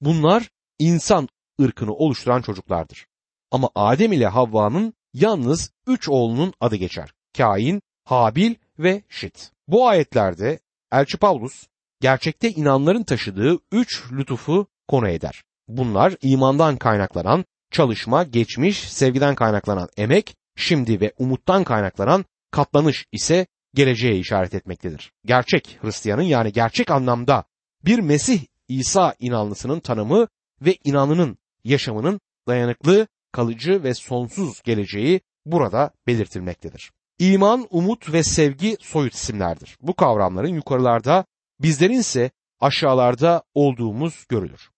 Bunlar 0.00 0.50
insan 0.78 1.28
ırkını 1.62 1.94
oluşturan 1.94 2.42
çocuklardır. 2.42 3.06
Ama 3.50 3.70
Adem 3.74 4.12
ile 4.12 4.26
Havva'nın 4.26 4.94
yalnız 5.14 5.72
üç 5.86 6.08
oğlunun 6.08 6.52
adı 6.60 6.76
geçer. 6.76 7.12
Kain, 7.36 7.82
Habil 8.04 8.54
ve 8.78 9.02
Şit. 9.08 9.50
Bu 9.68 9.88
ayetlerde 9.88 10.58
Elçi 10.92 11.18
Paulus 11.18 11.66
gerçekte 12.00 12.50
inanların 12.50 13.02
taşıdığı 13.02 13.58
üç 13.72 14.12
lütufu 14.12 14.66
konu 14.88 15.08
eder. 15.08 15.42
Bunlar 15.68 16.14
imandan 16.22 16.76
kaynaklanan 16.76 17.44
çalışma, 17.76 18.22
geçmiş, 18.22 18.92
sevgiden 18.92 19.34
kaynaklanan 19.34 19.88
emek, 19.96 20.36
şimdi 20.56 21.00
ve 21.00 21.12
umuttan 21.18 21.64
kaynaklanan 21.64 22.24
katlanış 22.50 23.06
ise 23.12 23.46
geleceğe 23.74 24.18
işaret 24.18 24.54
etmektedir. 24.54 25.12
Gerçek 25.24 25.78
Hristiyanın 25.82 26.22
yani 26.22 26.52
gerçek 26.52 26.90
anlamda 26.90 27.44
bir 27.84 27.98
Mesih 27.98 28.40
İsa 28.68 29.14
inanlısının 29.18 29.80
tanımı 29.80 30.28
ve 30.60 30.76
inanının 30.84 31.38
yaşamının 31.64 32.20
dayanıklı, 32.48 33.06
kalıcı 33.32 33.82
ve 33.82 33.94
sonsuz 33.94 34.62
geleceği 34.62 35.20
burada 35.46 35.90
belirtilmektedir. 36.06 36.90
İman, 37.18 37.66
umut 37.70 38.12
ve 38.12 38.22
sevgi 38.22 38.76
soyut 38.80 39.14
isimlerdir. 39.14 39.76
Bu 39.82 39.94
kavramların 39.94 40.54
yukarılarda, 40.54 41.24
bizlerin 41.60 41.98
ise 41.98 42.30
aşağılarda 42.60 43.42
olduğumuz 43.54 44.24
görülür. 44.28 44.70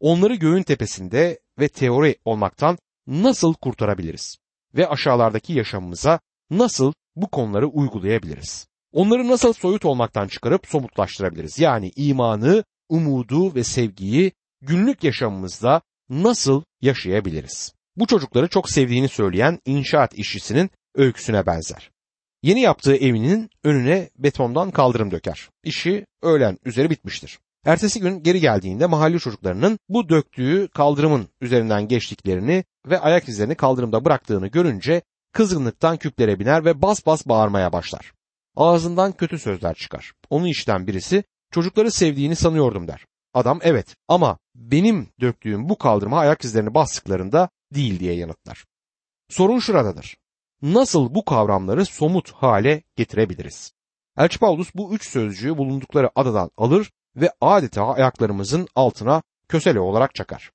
Onları 0.00 0.34
göğün 0.34 0.62
tepesinde 0.62 1.38
ve 1.58 1.68
teori 1.68 2.16
olmaktan 2.24 2.78
nasıl 3.06 3.54
kurtarabiliriz? 3.54 4.36
Ve 4.74 4.88
aşağılardaki 4.88 5.52
yaşamımıza 5.52 6.20
nasıl 6.50 6.92
bu 7.16 7.28
konuları 7.28 7.66
uygulayabiliriz? 7.66 8.66
Onları 8.92 9.28
nasıl 9.28 9.52
soyut 9.52 9.84
olmaktan 9.84 10.28
çıkarıp 10.28 10.66
somutlaştırabiliriz? 10.66 11.58
Yani 11.58 11.92
imanı, 11.96 12.64
umudu 12.88 13.54
ve 13.54 13.64
sevgiyi 13.64 14.32
günlük 14.60 15.04
yaşamımızda 15.04 15.82
nasıl 16.08 16.62
yaşayabiliriz? 16.80 17.74
Bu 17.96 18.06
çocukları 18.06 18.48
çok 18.48 18.70
sevdiğini 18.70 19.08
söyleyen 19.08 19.58
inşaat 19.64 20.14
işçisinin 20.14 20.70
öyküsüne 20.94 21.46
benzer. 21.46 21.90
Yeni 22.42 22.60
yaptığı 22.60 22.96
evinin 22.96 23.50
önüne 23.64 24.10
betondan 24.18 24.70
kaldırım 24.70 25.10
döker. 25.10 25.48
İşi 25.64 26.06
öğlen 26.22 26.58
üzeri 26.64 26.90
bitmiştir. 26.90 27.38
Ertesi 27.64 28.00
gün 28.00 28.22
geri 28.22 28.40
geldiğinde 28.40 28.86
mahalle 28.86 29.18
çocuklarının 29.18 29.78
bu 29.88 30.08
döktüğü 30.08 30.68
kaldırımın 30.68 31.28
üzerinden 31.40 31.88
geçtiklerini 31.88 32.64
ve 32.86 33.00
ayak 33.00 33.28
izlerini 33.28 33.54
kaldırımda 33.54 34.04
bıraktığını 34.04 34.46
görünce 34.46 35.02
kızgınlıktan 35.32 35.96
küplere 35.96 36.38
biner 36.38 36.64
ve 36.64 36.82
bas 36.82 37.06
bas 37.06 37.26
bağırmaya 37.26 37.72
başlar. 37.72 38.12
Ağzından 38.56 39.12
kötü 39.12 39.38
sözler 39.38 39.74
çıkar. 39.74 40.12
Onu 40.30 40.48
işten 40.48 40.86
birisi 40.86 41.24
çocukları 41.50 41.90
sevdiğini 41.90 42.36
sanıyordum 42.36 42.88
der. 42.88 43.06
Adam 43.34 43.58
evet 43.62 43.96
ama 44.08 44.38
benim 44.54 45.08
döktüğüm 45.20 45.68
bu 45.68 45.78
kaldırıma 45.78 46.18
ayak 46.18 46.44
izlerini 46.44 46.74
bastıklarında 46.74 47.48
değil 47.74 48.00
diye 48.00 48.14
yanıtlar. 48.14 48.64
Sorun 49.28 49.58
şuradadır. 49.58 50.16
Nasıl 50.62 51.14
bu 51.14 51.24
kavramları 51.24 51.86
somut 51.86 52.30
hale 52.32 52.82
getirebiliriz? 52.96 53.72
Elçi 54.18 54.38
Paulus 54.38 54.74
bu 54.74 54.94
üç 54.94 55.08
sözcüğü 55.08 55.58
bulundukları 55.58 56.10
adadan 56.14 56.50
alır 56.56 56.90
ve 57.16 57.30
adeta 57.40 57.94
ayaklarımızın 57.94 58.68
altına 58.74 59.22
kösele 59.48 59.80
olarak 59.80 60.14
çakar. 60.14 60.50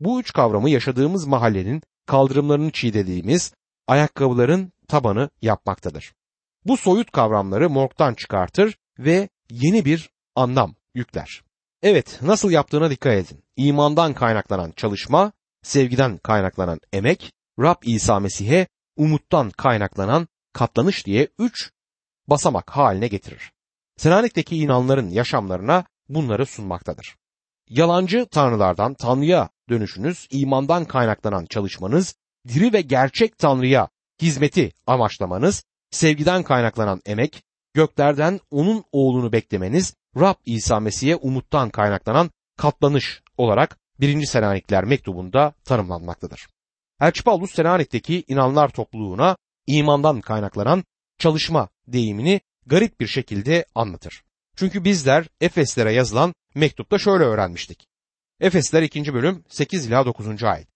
Bu 0.00 0.20
üç 0.20 0.32
kavramı 0.32 0.70
yaşadığımız 0.70 1.26
mahallenin 1.26 1.82
kaldırımlarını 2.06 2.70
çiğdediğimiz 2.70 3.54
ayakkabıların 3.86 4.72
tabanı 4.88 5.30
yapmaktadır. 5.42 6.12
Bu 6.64 6.76
soyut 6.76 7.10
kavramları 7.10 7.70
morgdan 7.70 8.14
çıkartır 8.14 8.76
ve 8.98 9.28
yeni 9.50 9.84
bir 9.84 10.10
anlam 10.36 10.74
yükler. 10.94 11.42
Evet, 11.82 12.18
nasıl 12.22 12.50
yaptığına 12.50 12.90
dikkat 12.90 13.12
edin. 13.12 13.44
İmandan 13.56 14.14
kaynaklanan 14.14 14.72
çalışma, 14.76 15.32
sevgiden 15.62 16.18
kaynaklanan 16.18 16.80
emek, 16.92 17.32
Rab 17.58 17.82
İsa 17.82 18.20
Mesih'e 18.20 18.66
umuttan 18.96 19.50
kaynaklanan 19.50 20.28
katlanış 20.52 21.06
diye 21.06 21.28
üç 21.38 21.70
basamak 22.28 22.70
haline 22.70 23.08
getirir. 23.08 23.52
Selanik'teki 23.96 24.56
inanların 24.56 25.08
yaşamlarına 25.08 25.84
bunları 26.14 26.46
sunmaktadır. 26.46 27.16
Yalancı 27.68 28.26
tanrılardan 28.30 28.94
Tanrı'ya 28.94 29.48
dönüşünüz, 29.68 30.28
imandan 30.30 30.84
kaynaklanan 30.84 31.46
çalışmanız, 31.46 32.14
diri 32.48 32.72
ve 32.72 32.80
gerçek 32.80 33.38
Tanrı'ya 33.38 33.88
hizmeti 34.22 34.72
amaçlamanız, 34.86 35.64
sevgiden 35.90 36.42
kaynaklanan 36.42 37.00
emek, 37.06 37.42
göklerden 37.74 38.40
onun 38.50 38.84
oğlunu 38.92 39.32
beklemeniz, 39.32 39.94
Rab 40.16 40.34
İsa 40.46 40.80
Mesih'e 40.80 41.16
umuttan 41.16 41.70
kaynaklanan 41.70 42.30
katlanış 42.56 43.22
olarak 43.36 43.78
1. 44.00 44.26
Selanikler 44.26 44.84
mektubunda 44.84 45.52
tanımlanmaktadır. 45.64 46.48
Elçi 47.00 47.22
Paulus 47.22 47.54
Selanik'teki 47.54 48.24
inanlar 48.28 48.68
topluluğuna 48.68 49.36
imandan 49.66 50.20
kaynaklanan 50.20 50.84
çalışma 51.18 51.68
deyimini 51.86 52.40
garip 52.66 53.00
bir 53.00 53.06
şekilde 53.06 53.64
anlatır. 53.74 54.22
Çünkü 54.60 54.84
bizler 54.84 55.28
Efeslere 55.40 55.92
yazılan 55.92 56.34
mektupta 56.54 56.98
şöyle 56.98 57.24
öğrenmiştik. 57.24 57.88
Efesler 58.40 58.82
2. 58.82 59.14
bölüm 59.14 59.44
8 59.48 59.86
ila 59.86 60.06
9. 60.06 60.44
ayet. 60.44 60.68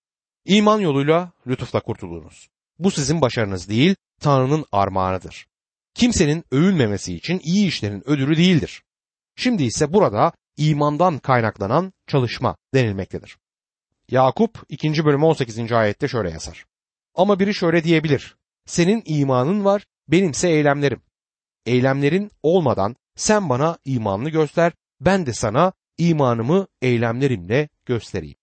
İman 0.45 0.81
yoluyla 0.81 1.33
lütufla 1.47 1.81
kurtulunuz. 1.81 2.49
Bu 2.79 2.91
sizin 2.91 3.21
başarınız 3.21 3.69
değil, 3.69 3.97
Tanrı'nın 4.21 4.65
armağanıdır. 4.73 5.47
Kimsenin 5.95 6.45
övülmemesi 6.51 7.15
için 7.15 7.41
iyi 7.45 7.69
işlerin 7.69 8.03
ödülü 8.09 8.37
değildir. 8.37 8.83
Şimdi 9.37 9.63
ise 9.65 9.93
burada 9.93 10.33
imandan 10.57 11.19
kaynaklanan 11.19 11.93
çalışma 12.07 12.57
denilmektedir. 12.75 13.37
Yakup 14.11 14.63
2. 14.69 15.05
bölüm 15.05 15.25
18. 15.25 15.73
ayette 15.73 16.09
şöyle 16.09 16.31
yazar. 16.31 16.65
Ama 17.15 17.41
biri 17.41 17.55
şöyle 17.55 17.85
diyebilir. 17.85 18.37
Senin 18.67 19.03
imanın 19.07 19.65
var, 19.65 19.87
benimse 20.09 20.49
eylemlerim. 20.49 21.03
Eylemlerin 21.67 22.31
olmadan 22.43 22.97
sen 23.17 23.49
bana 23.49 23.79
imanını 23.85 24.29
göster, 24.31 24.73
ben 25.01 25.27
de 25.27 25.33
sana 25.33 25.73
imanımı 25.99 26.67
eylemlerimle 26.83 27.69
göstereyim. 27.87 28.37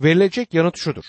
Verilecek 0.00 0.54
yanıt 0.54 0.78
şudur. 0.78 1.04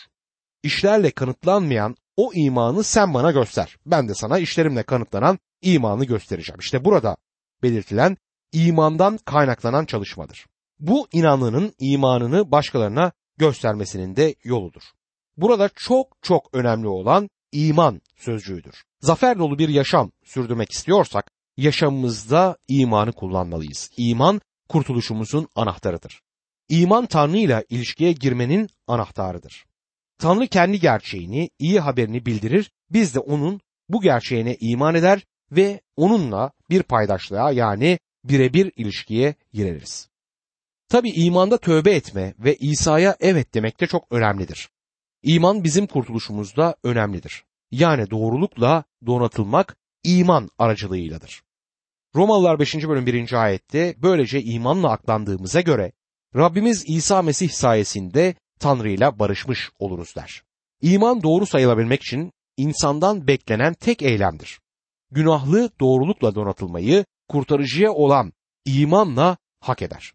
İşlerle 0.64 1.12
kanıtlanmayan 1.12 1.96
o 2.18 2.32
imanı 2.34 2.84
sen 2.84 3.14
bana 3.14 3.32
göster. 3.32 3.78
Ben 3.86 4.10
de 4.10 4.14
sana 4.14 4.40
işlerimle 4.40 4.84
kanıtlanan 4.84 5.40
imanı 5.62 6.06
göstereceğim. 6.06 6.60
İşte 6.60 6.86
burada 6.86 7.18
belirtilen 7.64 8.18
imandan 8.52 9.18
kaynaklanan 9.18 9.86
çalışmadır. 9.86 10.46
Bu 10.80 11.08
inanlının 11.12 11.74
imanını 11.80 12.52
başkalarına 12.52 13.12
göstermesinin 13.38 14.16
de 14.16 14.36
yoludur. 14.44 14.82
Burada 15.38 15.70
çok 15.76 16.18
çok 16.22 16.50
önemli 16.54 16.88
olan 16.88 17.30
iman 17.52 18.02
sözcüğüdür. 18.16 18.84
Zafer 19.02 19.40
dolu 19.40 19.60
bir 19.60 19.70
yaşam 19.70 20.12
sürdürmek 20.24 20.72
istiyorsak 20.72 21.32
yaşamımızda 21.58 22.58
imanı 22.68 23.12
kullanmalıyız. 23.12 23.92
İman 23.98 24.42
kurtuluşumuzun 24.70 25.48
anahtarıdır. 25.56 26.22
İman 26.70 27.06
Tanrı 27.06 27.38
ile 27.38 27.66
ilişkiye 27.70 28.12
girmenin 28.12 28.70
anahtarıdır. 28.88 29.66
Tanrı 30.18 30.48
kendi 30.48 30.80
gerçeğini, 30.80 31.50
iyi 31.60 31.80
haberini 31.80 32.26
bildirir. 32.26 32.72
Biz 32.90 33.16
de 33.16 33.20
onun 33.20 33.62
bu 33.90 34.02
gerçeğine 34.02 34.58
iman 34.60 34.96
eder 34.96 35.26
ve 35.52 35.82
onunla 35.96 36.52
bir 36.70 36.84
paydaşlığa 36.84 37.52
yani 37.52 38.00
birebir 38.24 38.72
ilişkiye 38.76 39.36
gireriz. 39.54 40.10
Tabi 40.90 41.10
imanda 41.10 41.58
tövbe 41.58 41.96
etme 41.96 42.34
ve 42.40 42.56
İsa'ya 42.56 43.16
evet 43.20 43.54
demek 43.54 43.82
de 43.82 43.88
çok 43.88 44.12
önemlidir. 44.12 44.70
İman 45.24 45.64
bizim 45.64 45.88
kurtuluşumuzda 45.88 46.76
önemlidir. 46.84 47.44
Yani 47.72 48.10
doğrulukla 48.10 48.84
donatılmak 49.06 49.78
iman 50.06 50.50
aracılığıyladır. 50.58 51.42
Romalılar 52.16 52.60
5. 52.60 52.76
bölüm 52.76 53.06
1. 53.06 53.34
ayette 53.34 53.96
böylece 53.98 54.42
imanla 54.42 54.92
aklandığımıza 54.92 55.62
göre 55.62 55.92
Rabbimiz 56.36 56.84
İsa 56.88 57.22
Mesih 57.22 57.50
sayesinde 57.50 58.36
Tanrı 58.60 58.90
ile 58.90 59.20
barışmış 59.20 59.72
oluruz 59.80 60.16
der. 60.16 60.44
İman 60.82 61.24
doğru 61.24 61.46
sayılabilmek 61.46 62.02
için 62.02 62.32
insandan 62.58 63.28
beklenen 63.28 63.74
tek 63.74 64.02
eylemdir. 64.02 64.60
Günahlı 65.12 65.70
doğrulukla 65.80 66.36
donatılmayı 66.36 67.06
kurtarıcıya 67.28 67.94
olan 67.94 68.34
imanla 68.66 69.38
hak 69.60 69.82
eder. 69.82 70.14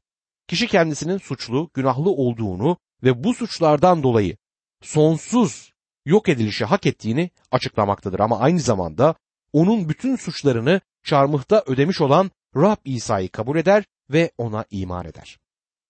Kişi 0.49 0.67
kendisinin 0.67 1.19
suçlu, 1.19 1.71
günahlı 1.75 2.11
olduğunu 2.11 2.77
ve 3.03 3.25
bu 3.25 3.35
suçlardan 3.35 4.03
dolayı 4.03 4.37
sonsuz 4.83 5.73
yok 6.05 6.29
edilişi 6.29 6.65
hak 6.65 6.87
ettiğini 6.87 7.31
açıklamaktadır 7.51 8.21
ama 8.21 8.39
aynı 8.39 8.61
zamanda 8.61 9.15
onun 9.53 9.89
bütün 9.89 10.17
suçlarını 10.17 10.81
çarmıhta 11.05 11.63
ödemiş 11.67 12.01
olan 12.01 12.31
Rab 12.57 12.77
İsa'yı 12.85 13.29
kabul 13.29 13.57
eder 13.57 13.85
ve 14.11 14.31
ona 14.39 14.65
iman 14.71 15.07
eder. 15.07 15.39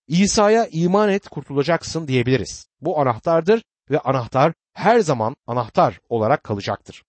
İsa'ya 0.09 0.67
iman 0.67 1.09
et 1.09 1.29
kurtulacaksın 1.29 2.09
diyebiliriz. 2.09 2.67
Bu 2.81 3.01
anahtardır 3.01 3.63
ve 3.91 3.99
anahtar 3.99 4.53
her 4.75 5.01
zaman 5.01 5.37
anahtar 5.47 6.01
olarak 6.09 6.45
kalacaktır. 6.45 7.03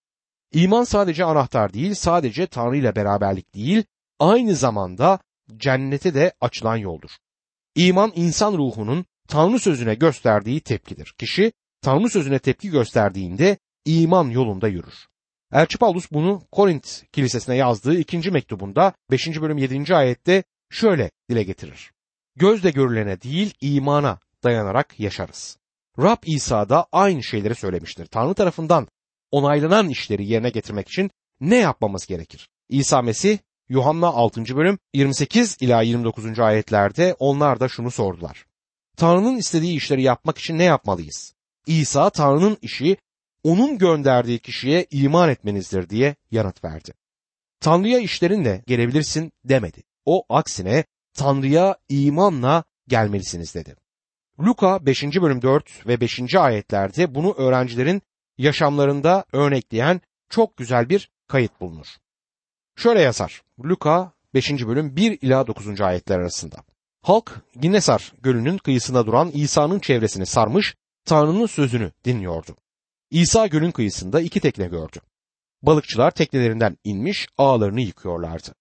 İman 0.52 0.84
sadece 0.84 1.24
anahtar 1.24 1.72
değil, 1.72 1.94
sadece 1.94 2.46
Tanrı 2.46 2.76
ile 2.76 2.96
beraberlik 2.96 3.54
değil, 3.54 3.84
aynı 4.18 4.54
zamanda 4.54 5.18
cennete 5.56 6.14
de 6.14 6.32
açılan 6.40 6.76
yoldur. 6.76 7.10
İman 7.74 8.12
insan 8.14 8.52
ruhunun 8.52 9.04
Tanrı 9.28 9.58
sözüne 9.58 9.94
gösterdiği 9.94 10.60
tepkidir. 10.60 11.14
Kişi 11.18 11.52
Tanrı 11.82 12.08
sözüne 12.08 12.38
tepki 12.38 12.70
gösterdiğinde 12.70 13.58
iman 13.84 14.30
yolunda 14.30 14.68
yürür. 14.68 15.06
Elçi 15.52 15.78
Paulus 15.78 16.12
bunu 16.12 16.42
Korint 16.52 17.04
kilisesine 17.12 17.56
yazdığı 17.56 17.98
ikinci 17.98 18.30
mektubunda 18.30 18.92
5. 19.10 19.40
bölüm 19.40 19.58
7. 19.58 19.94
ayette 19.94 20.44
şöyle 20.70 21.10
dile 21.30 21.42
getirir. 21.42 21.92
Gözle 22.36 22.70
görülene 22.70 23.20
değil 23.20 23.54
imana 23.60 24.18
dayanarak 24.44 25.00
yaşarız. 25.00 25.58
Rab 25.98 26.16
İsa 26.26 26.68
da 26.68 26.86
aynı 26.92 27.22
şeyleri 27.22 27.54
söylemiştir. 27.54 28.06
Tanrı 28.06 28.34
tarafından 28.34 28.88
onaylanan 29.30 29.88
işleri 29.88 30.26
yerine 30.26 30.50
getirmek 30.50 30.88
için 30.88 31.10
ne 31.40 31.56
yapmamız 31.56 32.06
gerekir? 32.06 32.48
İsa 32.68 33.02
Mesih 33.02 33.38
Yuhanna 33.68 34.06
6. 34.06 34.56
bölüm 34.56 34.78
28 34.94 35.56
ila 35.60 35.82
29. 35.82 36.38
ayetlerde 36.38 37.16
onlar 37.18 37.60
da 37.60 37.68
şunu 37.68 37.90
sordular. 37.90 38.46
Tanrı'nın 38.96 39.36
istediği 39.36 39.76
işleri 39.76 40.02
yapmak 40.02 40.38
için 40.38 40.58
ne 40.58 40.64
yapmalıyız? 40.64 41.34
İsa 41.66 42.10
Tanrı'nın 42.10 42.58
işi 42.62 42.96
onun 43.44 43.78
gönderdiği 43.78 44.38
kişiye 44.38 44.86
iman 44.90 45.28
etmenizdir 45.28 45.88
diye 45.88 46.16
yanıt 46.30 46.64
verdi. 46.64 46.92
Tanrı'ya 47.60 47.98
işlerinle 47.98 48.62
gelebilirsin 48.66 49.32
demedi. 49.44 49.82
O 50.04 50.24
aksine 50.28 50.84
Tanrı'ya 51.14 51.76
imanla 51.88 52.64
gelmelisiniz 52.88 53.54
dedi. 53.54 53.76
Luka 54.40 54.86
5. 54.86 55.02
bölüm 55.02 55.42
4 55.42 55.86
ve 55.86 56.00
5. 56.00 56.34
ayetlerde 56.34 57.14
bunu 57.14 57.34
öğrencilerin 57.34 58.02
yaşamlarında 58.38 59.24
örnekleyen 59.32 60.00
çok 60.28 60.56
güzel 60.56 60.88
bir 60.88 61.10
kayıt 61.28 61.60
bulunur. 61.60 61.86
Şöyle 62.76 63.00
yazar. 63.00 63.42
Luka 63.64 64.12
5. 64.34 64.50
bölüm 64.50 64.96
1 64.96 65.18
ila 65.22 65.46
9. 65.46 65.80
ayetler 65.80 66.18
arasında. 66.18 66.56
Halk 67.02 67.40
Ginnesar 67.60 68.12
gölünün 68.22 68.58
kıyısında 68.58 69.06
duran 69.06 69.30
İsa'nın 69.34 69.78
çevresini 69.78 70.26
sarmış 70.26 70.74
Tanrı'nın 71.04 71.46
sözünü 71.46 71.92
dinliyordu. 72.04 72.56
İsa 73.12 73.46
gölün 73.46 73.70
kıyısında 73.70 74.20
iki 74.20 74.40
tekne 74.40 74.66
gördü. 74.66 74.98
Balıkçılar 75.62 76.10
teknelerinden 76.10 76.76
inmiş 76.84 77.28
ağlarını 77.38 77.80
yıkıyorlardı. 77.80 78.54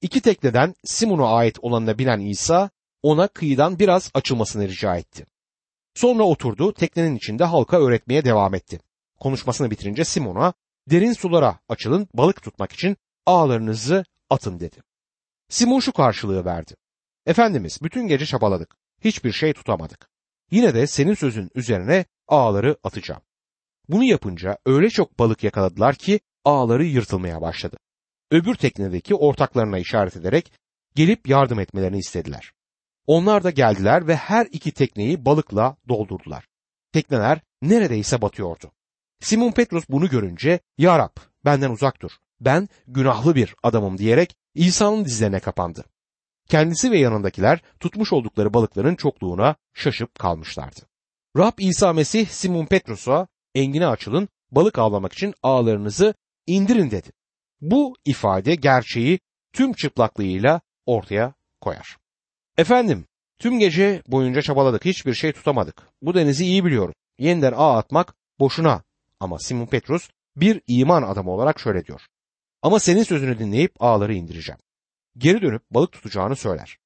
İki 0.00 0.20
tekneden 0.20 0.74
Simon'a 0.84 1.34
ait 1.36 1.58
olanına 1.62 1.98
binen 1.98 2.20
İsa 2.20 2.70
ona 3.02 3.28
kıyıdan 3.28 3.78
biraz 3.78 4.10
açılmasını 4.14 4.68
rica 4.68 4.96
etti. 4.96 5.26
Sonra 5.94 6.22
oturdu 6.22 6.72
teknenin 6.72 7.16
içinde 7.16 7.44
halka 7.44 7.80
öğretmeye 7.80 8.24
devam 8.24 8.54
etti. 8.54 8.80
Konuşmasını 9.20 9.70
bitirince 9.70 10.04
Simon'a 10.04 10.52
derin 10.90 11.12
sulara 11.12 11.58
açılın 11.68 12.08
balık 12.14 12.42
tutmak 12.42 12.72
için 12.72 12.96
ağlarınızı 13.26 14.04
atın 14.30 14.60
dedi. 14.60 14.76
Simon 15.48 15.80
şu 15.80 15.92
karşılığı 15.92 16.44
verdi. 16.44 16.74
Efendimiz 17.26 17.78
bütün 17.82 18.06
gece 18.06 18.26
çabaladık. 18.26 18.76
Hiçbir 19.00 19.32
şey 19.32 19.52
tutamadık. 19.52 20.08
Yine 20.50 20.74
de 20.74 20.86
senin 20.86 21.14
sözün 21.14 21.50
üzerine 21.54 22.04
ağları 22.28 22.76
atacağım. 22.84 23.22
Bunu 23.88 24.04
yapınca 24.04 24.58
öyle 24.66 24.90
çok 24.90 25.18
balık 25.18 25.44
yakaladılar 25.44 25.94
ki 25.94 26.20
ağları 26.44 26.84
yırtılmaya 26.84 27.40
başladı. 27.40 27.76
Öbür 28.30 28.54
teknedeki 28.54 29.14
ortaklarına 29.14 29.78
işaret 29.78 30.16
ederek 30.16 30.52
gelip 30.94 31.28
yardım 31.28 31.60
etmelerini 31.60 31.98
istediler. 31.98 32.52
Onlar 33.06 33.44
da 33.44 33.50
geldiler 33.50 34.06
ve 34.06 34.16
her 34.16 34.46
iki 34.52 34.72
tekneyi 34.72 35.24
balıkla 35.24 35.76
doldurdular. 35.88 36.48
Tekneler 36.92 37.40
neredeyse 37.62 38.22
batıyordu. 38.22 38.72
Simon 39.20 39.52
Petrus 39.52 39.84
bunu 39.88 40.08
görünce 40.08 40.60
"Ya 40.78 40.98
Rab, 40.98 41.16
benden 41.44 41.70
uzak 41.70 42.02
dur. 42.02 42.10
Ben 42.40 42.68
günahlı 42.86 43.34
bir 43.34 43.54
adamım." 43.62 43.98
diyerek 43.98 44.36
İsa'nın 44.54 45.04
dizlerine 45.04 45.40
kapandı. 45.40 45.84
Kendisi 46.48 46.90
ve 46.90 46.98
yanındakiler 46.98 47.60
tutmuş 47.80 48.12
oldukları 48.12 48.54
balıkların 48.54 48.94
çokluğuna 48.94 49.56
şaşıp 49.74 50.18
kalmışlardı. 50.18 50.80
Rab 51.36 51.58
İsa 51.58 51.92
Mesih 51.92 52.28
Simon 52.28 52.66
Petrus'a 52.66 53.26
engine 53.54 53.86
açılın, 53.86 54.28
balık 54.50 54.78
avlamak 54.78 55.12
için 55.12 55.34
ağlarınızı 55.42 56.14
indirin 56.46 56.90
dedi. 56.90 57.12
Bu 57.60 57.96
ifade 58.04 58.54
gerçeği 58.54 59.20
tüm 59.52 59.72
çıplaklığıyla 59.72 60.60
ortaya 60.86 61.34
koyar. 61.60 61.96
Efendim, 62.58 63.06
tüm 63.38 63.58
gece 63.58 64.02
boyunca 64.06 64.42
çabaladık, 64.42 64.84
hiçbir 64.84 65.14
şey 65.14 65.32
tutamadık. 65.32 65.82
Bu 66.02 66.14
denizi 66.14 66.44
iyi 66.44 66.64
biliyorum. 66.64 66.94
Yeniden 67.18 67.52
ağ 67.52 67.76
atmak 67.76 68.14
boşuna. 68.38 68.82
Ama 69.20 69.38
Simon 69.38 69.66
Petrus 69.66 70.08
bir 70.36 70.60
iman 70.66 71.02
adamı 71.02 71.30
olarak 71.30 71.60
şöyle 71.60 71.84
diyor. 71.84 72.00
Ama 72.62 72.80
senin 72.80 73.02
sözünü 73.02 73.38
dinleyip 73.38 73.72
ağları 73.80 74.14
indireceğim. 74.14 74.58
Geri 75.18 75.42
dönüp 75.42 75.62
balık 75.70 75.92
tutacağını 75.92 76.36
söyler. 76.36 76.78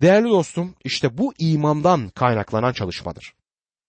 Değerli 0.00 0.28
dostum, 0.28 0.74
işte 0.84 1.18
bu 1.18 1.34
imandan 1.38 2.08
kaynaklanan 2.08 2.72
çalışmadır. 2.72 3.34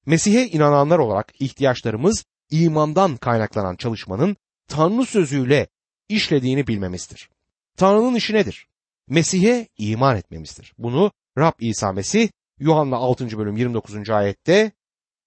Mesih'e 0.08 0.48
inananlar 0.48 1.00
olarak 1.00 1.34
ihtiyaçlarımız 1.40 2.26
imandan 2.50 3.18
kaynaklanan 3.18 3.76
çalışmanın 3.76 4.38
Tanrı 4.68 5.06
sözüyle 5.06 5.68
işlediğini 6.10 6.68
bilmemizdir. 6.68 7.30
Tanrı'nın 7.78 8.16
işi 8.16 8.34
nedir? 8.34 8.68
Mesih'e 9.08 9.68
iman 9.78 10.18
etmemizdir. 10.18 10.74
Bunu 10.78 11.12
Rab 11.38 11.54
İsa 11.60 11.92
Mesih 11.92 12.30
Yuhanna 12.60 12.96
6. 12.96 13.38
bölüm 13.38 13.58
29. 13.58 14.10
ayette 14.10 14.72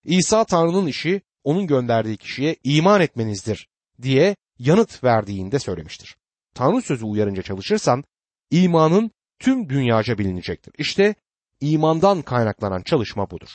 İsa 0.05 0.45
Tanrı'nın 0.45 0.87
işi 0.87 1.23
onun 1.45 1.67
gönderdiği 1.67 2.17
kişiye 2.17 2.57
iman 2.65 3.01
etmenizdir 3.01 3.69
diye 4.03 4.37
yanıt 4.59 5.05
verdiğinde 5.05 5.59
söylemiştir. 5.59 6.17
Tanrı 6.55 6.83
sözü 6.83 7.05
uyarınca 7.05 7.43
çalışırsan 7.43 8.05
imanın 8.51 9.11
tüm 9.39 9.69
dünyaca 9.69 10.19
bilinecektir. 10.19 10.75
İşte 10.79 11.15
imandan 11.61 12.23
kaynaklanan 12.23 12.83
çalışma 12.83 13.31
budur. 13.31 13.49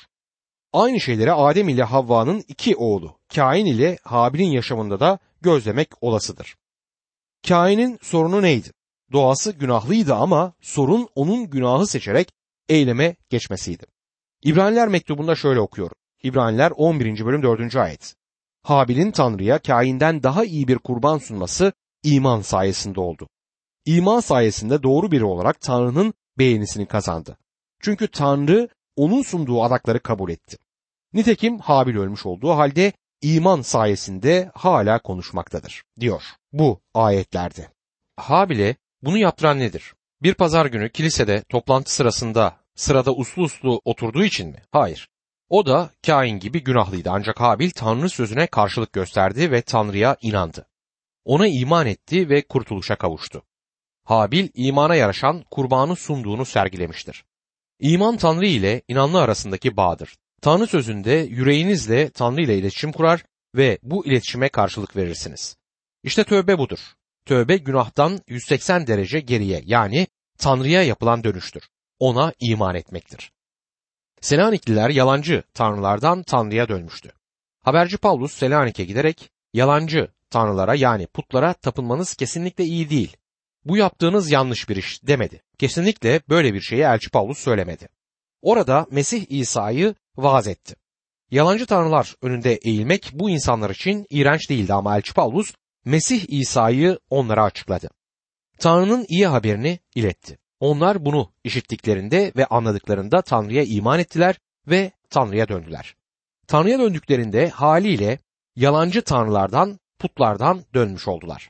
Aynı 0.75 0.99
şeyleri 0.99 1.33
Adem 1.33 1.69
ile 1.69 1.83
Havva'nın 1.83 2.43
iki 2.47 2.75
oğlu 2.75 3.17
Kain 3.35 3.65
ile 3.65 3.97
Habil'in 4.03 4.51
yaşamında 4.51 4.99
da 4.99 5.19
gözlemek 5.41 5.89
olasıdır. 6.01 6.55
Kain'in 7.47 7.99
sorunu 8.01 8.41
neydi? 8.41 8.69
Doğası 9.11 9.51
günahlıydı 9.51 10.15
ama 10.15 10.53
sorun 10.61 11.09
onun 11.15 11.49
günahı 11.49 11.87
seçerek 11.87 12.33
eyleme 12.69 13.15
geçmesiydi. 13.29 13.85
İbraniler 14.43 14.87
mektubunda 14.87 15.35
şöyle 15.35 15.59
okuyorum. 15.59 15.95
İbraniler 16.23 16.71
11. 16.71 17.25
bölüm 17.25 17.43
4. 17.43 17.75
ayet. 17.75 18.15
Habil'in 18.63 19.11
Tanrı'ya 19.11 19.59
Kain'den 19.59 20.23
daha 20.23 20.45
iyi 20.45 20.67
bir 20.67 20.77
kurban 20.77 21.17
sunması 21.17 21.73
iman 22.03 22.41
sayesinde 22.41 22.99
oldu. 22.99 23.27
İman 23.85 24.19
sayesinde 24.19 24.83
doğru 24.83 25.11
biri 25.11 25.25
olarak 25.25 25.61
Tanrı'nın 25.61 26.13
beğenisini 26.37 26.85
kazandı. 26.85 27.37
Çünkü 27.81 28.07
Tanrı 28.07 28.69
onun 28.95 29.21
sunduğu 29.21 29.63
adakları 29.63 29.99
kabul 29.99 30.29
etti. 30.29 30.57
Nitekim 31.15 31.59
Habil 31.59 31.95
ölmüş 31.95 32.25
olduğu 32.25 32.51
halde 32.51 32.93
iman 33.21 33.61
sayesinde 33.61 34.51
hala 34.53 34.99
konuşmaktadır 34.99 35.83
diyor 35.99 36.23
bu 36.53 36.81
ayetlerde. 36.93 37.69
Habil'e 38.17 38.75
bunu 39.01 39.17
yaptıran 39.17 39.59
nedir? 39.59 39.93
Bir 40.21 40.33
pazar 40.33 40.65
günü 40.65 40.91
kilisede 40.91 41.43
toplantı 41.49 41.93
sırasında 41.93 42.57
sırada 42.75 43.13
uslu 43.15 43.43
uslu 43.43 43.81
oturduğu 43.85 44.23
için 44.23 44.49
mi? 44.49 44.61
Hayır. 44.71 45.09
O 45.49 45.65
da 45.65 45.89
Kain 46.05 46.39
gibi 46.39 46.63
günahlıydı 46.63 47.09
ancak 47.11 47.41
Habil 47.41 47.69
Tanrı 47.69 48.09
sözüne 48.09 48.47
karşılık 48.47 48.93
gösterdi 48.93 49.51
ve 49.51 49.61
Tanrı'ya 49.61 50.17
inandı. 50.21 50.67
Ona 51.25 51.47
iman 51.47 51.87
etti 51.87 52.29
ve 52.29 52.47
kurtuluşa 52.47 52.95
kavuştu. 52.95 53.43
Habil 54.03 54.49
imana 54.53 54.95
yaraşan 54.95 55.43
kurbanı 55.51 55.95
sunduğunu 55.95 56.45
sergilemiştir. 56.45 57.25
İman 57.79 58.17
Tanrı 58.17 58.45
ile 58.45 58.81
inanlı 58.87 59.21
arasındaki 59.21 59.77
bağdır. 59.77 60.15
Tanrı 60.45 60.67
sözünde 60.67 61.11
yüreğinizle 61.11 62.09
Tanrı 62.09 62.41
ile 62.41 62.57
iletişim 62.57 62.91
kurar 62.91 63.23
ve 63.55 63.79
bu 63.83 64.05
iletişime 64.05 64.49
karşılık 64.49 64.95
verirsiniz. 64.95 65.57
İşte 66.03 66.23
tövbe 66.23 66.57
budur. 66.57 66.79
Tövbe 67.25 67.57
günahtan 67.57 68.19
180 68.27 68.87
derece 68.87 69.19
geriye 69.19 69.61
yani 69.65 70.07
Tanrı'ya 70.37 70.83
yapılan 70.83 71.23
dönüştür. 71.23 71.69
Ona 71.99 72.33
iman 72.39 72.75
etmektir. 72.75 73.31
Selanikliler 74.21 74.89
yalancı 74.89 75.43
tanrılardan 75.53 76.23
Tanrı'ya 76.23 76.69
dönmüştü. 76.69 77.11
Haberci 77.61 77.97
Paulus 77.97 78.33
Selanik'e 78.33 78.83
giderek 78.85 79.29
yalancı 79.53 80.07
tanrılara 80.29 80.75
yani 80.75 81.07
putlara 81.07 81.53
tapınmanız 81.53 82.15
kesinlikle 82.15 82.63
iyi 82.63 82.89
değil. 82.89 83.17
Bu 83.63 83.77
yaptığınız 83.77 84.31
yanlış 84.31 84.69
bir 84.69 84.75
iş 84.75 85.03
demedi. 85.03 85.41
Kesinlikle 85.59 86.21
böyle 86.29 86.53
bir 86.53 86.61
şeyi 86.61 86.81
Elçi 86.81 87.09
Paulus 87.09 87.37
söylemedi. 87.37 87.87
Orada 88.45 88.87
Mesih 88.91 89.25
İsa'yı 89.29 89.95
vaaz 90.17 90.47
etti. 90.47 90.75
Yalancı 91.31 91.65
tanrılar 91.65 92.15
önünde 92.21 92.53
eğilmek 92.53 93.11
bu 93.13 93.29
insanlar 93.29 93.69
için 93.69 94.05
iğrenç 94.09 94.49
değildi 94.49 94.73
ama 94.73 94.97
Elçi 94.97 95.13
Paulus 95.13 95.53
Mesih 95.85 96.25
İsa'yı 96.29 96.99
onlara 97.09 97.43
açıkladı. 97.43 97.89
Tanrı'nın 98.59 99.05
iyi 99.09 99.27
haberini 99.27 99.79
iletti. 99.95 100.37
Onlar 100.59 101.05
bunu 101.05 101.31
işittiklerinde 101.43 102.31
ve 102.35 102.45
anladıklarında 102.45 103.21
Tanrı'ya 103.21 103.63
iman 103.63 103.99
ettiler 103.99 104.39
ve 104.67 104.91
Tanrı'ya 105.09 105.47
döndüler. 105.47 105.95
Tanrı'ya 106.47 106.79
döndüklerinde 106.79 107.49
haliyle 107.49 108.19
yalancı 108.55 109.01
tanrılardan, 109.01 109.79
putlardan 109.99 110.65
dönmüş 110.73 111.07
oldular. 111.07 111.49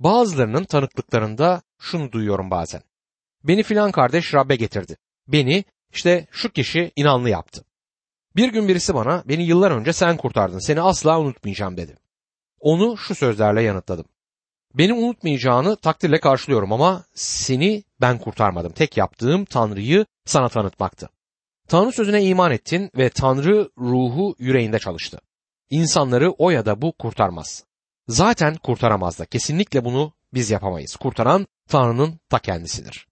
Bazılarının 0.00 0.64
tanıklıklarında 0.64 1.62
şunu 1.80 2.12
duyuyorum 2.12 2.50
bazen. 2.50 2.82
Beni 3.44 3.62
filan 3.62 3.92
kardeş 3.92 4.34
Rab'be 4.34 4.56
getirdi. 4.56 4.96
Beni 5.28 5.64
işte 5.96 6.26
şu 6.30 6.48
kişi 6.52 6.92
inanlı 6.96 7.30
yaptı. 7.30 7.64
Bir 8.36 8.48
gün 8.52 8.68
birisi 8.68 8.94
bana 8.94 9.22
beni 9.28 9.42
yıllar 9.42 9.70
önce 9.70 9.92
sen 9.92 10.16
kurtardın 10.16 10.58
seni 10.58 10.80
asla 10.80 11.20
unutmayacağım 11.20 11.76
dedi. 11.76 11.96
Onu 12.60 12.96
şu 12.96 13.14
sözlerle 13.14 13.62
yanıtladım. 13.62 14.04
Beni 14.74 14.92
unutmayacağını 14.92 15.76
takdirle 15.76 16.20
karşılıyorum 16.20 16.72
ama 16.72 17.04
seni 17.14 17.84
ben 18.00 18.18
kurtarmadım. 18.18 18.72
Tek 18.72 18.96
yaptığım 18.96 19.44
Tanrı'yı 19.44 20.06
sana 20.24 20.48
tanıtmaktı. 20.48 21.08
Tanrı 21.68 21.92
sözüne 21.92 22.24
iman 22.24 22.52
ettin 22.52 22.90
ve 22.96 23.10
Tanrı 23.10 23.70
ruhu 23.78 24.34
yüreğinde 24.38 24.78
çalıştı. 24.78 25.20
İnsanları 25.70 26.30
o 26.30 26.50
ya 26.50 26.66
da 26.66 26.82
bu 26.82 26.92
kurtarmaz. 26.92 27.64
Zaten 28.08 28.56
kurtaramaz 28.56 29.18
da 29.18 29.24
kesinlikle 29.24 29.84
bunu 29.84 30.12
biz 30.34 30.50
yapamayız. 30.50 30.96
Kurtaran 30.96 31.46
Tanrı'nın 31.68 32.20
ta 32.28 32.38
kendisidir. 32.38 33.06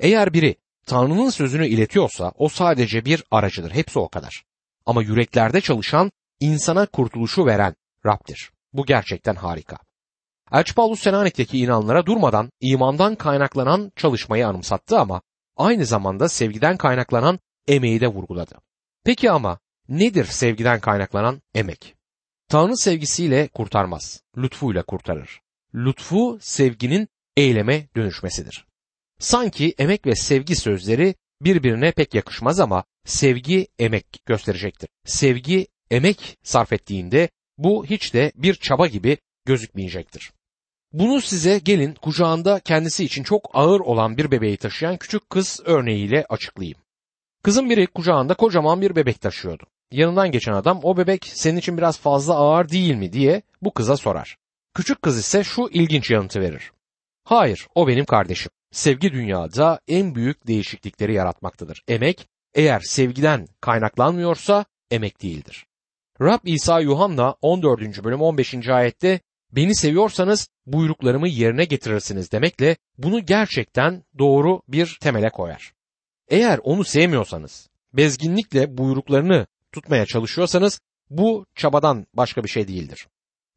Eğer 0.00 0.32
biri 0.32 0.56
Tanrı'nın 0.86 1.30
sözünü 1.30 1.66
iletiyorsa 1.66 2.32
o 2.36 2.48
sadece 2.48 3.04
bir 3.04 3.24
aracıdır. 3.30 3.70
Hepsi 3.70 3.98
o 3.98 4.08
kadar. 4.08 4.44
Ama 4.86 5.02
yüreklerde 5.02 5.60
çalışan, 5.60 6.12
insana 6.40 6.86
kurtuluşu 6.86 7.46
veren 7.46 7.74
Rab'dir. 8.06 8.50
Bu 8.72 8.86
gerçekten 8.86 9.34
harika. 9.34 9.76
Elçi 10.52 10.74
Paulus 10.74 11.00
Selanik'teki 11.00 11.58
inanlara 11.58 12.06
durmadan 12.06 12.50
imandan 12.60 13.14
kaynaklanan 13.14 13.92
çalışmayı 13.96 14.48
anımsattı 14.48 14.98
ama 14.98 15.22
aynı 15.56 15.86
zamanda 15.86 16.28
sevgiden 16.28 16.76
kaynaklanan 16.76 17.38
emeği 17.68 18.00
de 18.00 18.08
vurguladı. 18.08 18.54
Peki 19.04 19.30
ama 19.30 19.58
nedir 19.88 20.24
sevgiden 20.24 20.80
kaynaklanan 20.80 21.42
emek? 21.54 21.94
Tanrı 22.48 22.76
sevgisiyle 22.76 23.48
kurtarmaz, 23.48 24.22
lütfuyla 24.36 24.82
kurtarır. 24.82 25.40
Lütfu 25.74 26.38
sevginin 26.40 27.08
eyleme 27.36 27.88
dönüşmesidir. 27.96 28.69
Sanki 29.20 29.74
emek 29.78 30.06
ve 30.06 30.14
sevgi 30.14 30.56
sözleri 30.56 31.14
birbirine 31.42 31.92
pek 31.92 32.14
yakışmaz 32.14 32.60
ama 32.60 32.84
sevgi 33.04 33.68
emek 33.78 34.06
gösterecektir. 34.26 34.88
Sevgi 35.04 35.66
emek 35.90 36.38
sarf 36.42 36.72
ettiğinde 36.72 37.28
bu 37.58 37.86
hiç 37.86 38.14
de 38.14 38.32
bir 38.34 38.54
çaba 38.54 38.86
gibi 38.86 39.18
gözükmeyecektir. 39.44 40.32
Bunu 40.92 41.20
size 41.20 41.58
gelin 41.58 41.94
kucağında 41.94 42.60
kendisi 42.60 43.04
için 43.04 43.22
çok 43.22 43.50
ağır 43.54 43.80
olan 43.80 44.16
bir 44.16 44.30
bebeği 44.30 44.56
taşıyan 44.56 44.96
küçük 44.96 45.30
kız 45.30 45.60
örneğiyle 45.64 46.26
açıklayayım. 46.28 46.78
Kızın 47.42 47.70
biri 47.70 47.86
kucağında 47.86 48.34
kocaman 48.34 48.80
bir 48.80 48.96
bebek 48.96 49.20
taşıyordu. 49.20 49.66
Yanından 49.92 50.30
geçen 50.30 50.52
adam 50.52 50.80
o 50.82 50.96
bebek 50.96 51.26
senin 51.26 51.58
için 51.58 51.76
biraz 51.76 51.98
fazla 51.98 52.34
ağır 52.34 52.68
değil 52.68 52.94
mi 52.94 53.12
diye 53.12 53.42
bu 53.62 53.74
kıza 53.74 53.96
sorar. 53.96 54.36
Küçük 54.74 55.02
kız 55.02 55.18
ise 55.18 55.44
şu 55.44 55.68
ilginç 55.72 56.10
yanıtı 56.10 56.40
verir. 56.40 56.72
Hayır, 57.30 57.66
o 57.74 57.88
benim 57.88 58.04
kardeşim. 58.04 58.52
Sevgi 58.72 59.12
dünyada 59.12 59.80
en 59.88 60.14
büyük 60.14 60.46
değişiklikleri 60.46 61.14
yaratmaktadır. 61.14 61.82
Emek 61.88 62.28
eğer 62.54 62.80
sevgiden 62.80 63.46
kaynaklanmıyorsa 63.60 64.64
emek 64.90 65.22
değildir. 65.22 65.66
Rab 66.20 66.38
İsa 66.44 66.80
Yuhanna 66.80 67.34
14. 67.42 68.04
bölüm 68.04 68.20
15. 68.20 68.68
ayette 68.68 69.20
beni 69.52 69.74
seviyorsanız 69.74 70.48
buyruklarımı 70.66 71.28
yerine 71.28 71.64
getirirsiniz 71.64 72.32
demekle 72.32 72.76
bunu 72.98 73.26
gerçekten 73.26 74.04
doğru 74.18 74.62
bir 74.68 74.98
temele 75.00 75.30
koyar. 75.30 75.72
Eğer 76.28 76.60
onu 76.62 76.84
sevmiyorsanız, 76.84 77.68
bezginlikle 77.92 78.78
buyruklarını 78.78 79.46
tutmaya 79.72 80.06
çalışıyorsanız 80.06 80.80
bu 81.10 81.46
çabadan 81.54 82.06
başka 82.14 82.44
bir 82.44 82.48
şey 82.48 82.68
değildir. 82.68 83.06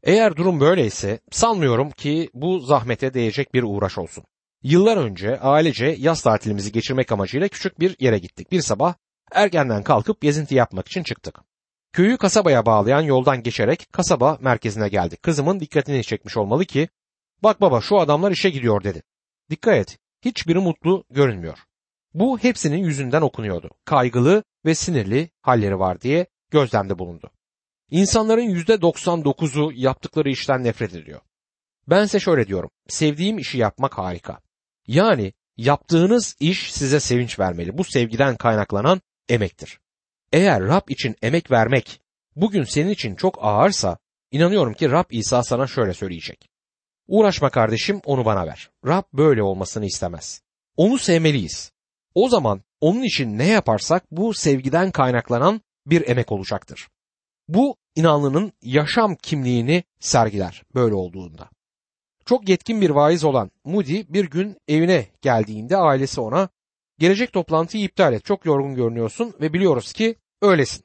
Eğer 0.03 0.35
durum 0.35 0.59
böyleyse 0.59 1.19
sanmıyorum 1.31 1.91
ki 1.91 2.29
bu 2.33 2.59
zahmete 2.59 3.13
değecek 3.13 3.53
bir 3.53 3.63
uğraş 3.63 3.97
olsun. 3.97 4.23
Yıllar 4.63 4.97
önce 4.97 5.39
ailece 5.39 5.85
yaz 5.99 6.21
tatilimizi 6.21 6.71
geçirmek 6.71 7.11
amacıyla 7.11 7.47
küçük 7.47 7.79
bir 7.79 7.95
yere 7.99 8.19
gittik. 8.19 8.51
Bir 8.51 8.61
sabah 8.61 8.93
erkenden 9.31 9.83
kalkıp 9.83 10.21
gezinti 10.21 10.55
yapmak 10.55 10.87
için 10.87 11.03
çıktık. 11.03 11.39
Köyü 11.93 12.17
kasabaya 12.17 12.65
bağlayan 12.65 13.01
yoldan 13.01 13.43
geçerek 13.43 13.87
kasaba 13.91 14.37
merkezine 14.41 14.89
geldik. 14.89 15.23
Kızımın 15.23 15.59
dikkatini 15.59 16.03
çekmiş 16.03 16.37
olmalı 16.37 16.65
ki 16.65 16.89
bak 17.43 17.61
baba 17.61 17.81
şu 17.81 17.99
adamlar 17.99 18.31
işe 18.31 18.49
gidiyor 18.49 18.83
dedi. 18.83 19.03
Dikkat 19.49 19.75
et 19.75 19.97
hiçbiri 20.25 20.59
mutlu 20.59 21.03
görünmüyor. 21.09 21.59
Bu 22.13 22.39
hepsinin 22.39 22.83
yüzünden 22.83 23.21
okunuyordu. 23.21 23.69
Kaygılı 23.85 24.43
ve 24.65 24.75
sinirli 24.75 25.29
halleri 25.41 25.79
var 25.79 26.01
diye 26.01 26.27
gözlemde 26.51 26.99
bulundu. 26.99 27.32
İnsanların 27.93 28.55
%99'u 28.55 29.71
yaptıkları 29.73 30.29
işten 30.29 30.63
nefret 30.63 30.95
ediyor. 30.95 31.21
Bense 31.87 32.19
şöyle 32.19 32.47
diyorum. 32.47 32.69
Sevdiğim 32.87 33.37
işi 33.37 33.57
yapmak 33.57 33.97
harika. 33.97 34.39
Yani 34.87 35.33
yaptığınız 35.57 36.35
iş 36.39 36.73
size 36.73 36.99
sevinç 36.99 37.39
vermeli. 37.39 37.77
Bu 37.77 37.83
sevgiden 37.83 38.35
kaynaklanan 38.35 39.01
emektir. 39.29 39.79
Eğer 40.31 40.63
Rab 40.63 40.89
için 40.89 41.15
emek 41.21 41.51
vermek 41.51 42.01
bugün 42.35 42.63
senin 42.63 42.89
için 42.89 43.15
çok 43.15 43.37
ağırsa 43.41 43.97
inanıyorum 44.31 44.73
ki 44.73 44.91
Rab 44.91 45.05
İsa 45.11 45.43
sana 45.43 45.67
şöyle 45.67 45.93
söyleyecek. 45.93 46.49
Uğraşma 47.07 47.49
kardeşim 47.49 48.01
onu 48.05 48.25
bana 48.25 48.47
ver. 48.47 48.69
Rab 48.85 49.03
böyle 49.13 49.43
olmasını 49.43 49.85
istemez. 49.85 50.41
Onu 50.77 50.97
sevmeliyiz. 50.97 51.71
O 52.15 52.29
zaman 52.29 52.61
onun 52.81 53.01
için 53.03 53.37
ne 53.37 53.47
yaparsak 53.47 54.03
bu 54.11 54.33
sevgiden 54.33 54.91
kaynaklanan 54.91 55.61
bir 55.85 56.07
emek 56.07 56.31
olacaktır. 56.31 56.87
Bu 57.47 57.77
inanlının 57.95 58.53
yaşam 58.61 59.15
kimliğini 59.15 59.83
sergiler 59.99 60.63
böyle 60.75 60.95
olduğunda. 60.95 61.49
Çok 62.25 62.49
yetkin 62.49 62.81
bir 62.81 62.89
vaiz 62.89 63.23
olan 63.23 63.51
Moody 63.63 64.03
bir 64.09 64.29
gün 64.29 64.57
evine 64.67 65.07
geldiğinde 65.21 65.77
ailesi 65.77 66.21
ona 66.21 66.49
gelecek 66.99 67.33
toplantıyı 67.33 67.83
iptal 67.83 68.13
et 68.13 68.25
çok 68.25 68.45
yorgun 68.45 68.75
görünüyorsun 68.75 69.33
ve 69.41 69.53
biliyoruz 69.53 69.93
ki 69.93 70.15
öylesin. 70.41 70.83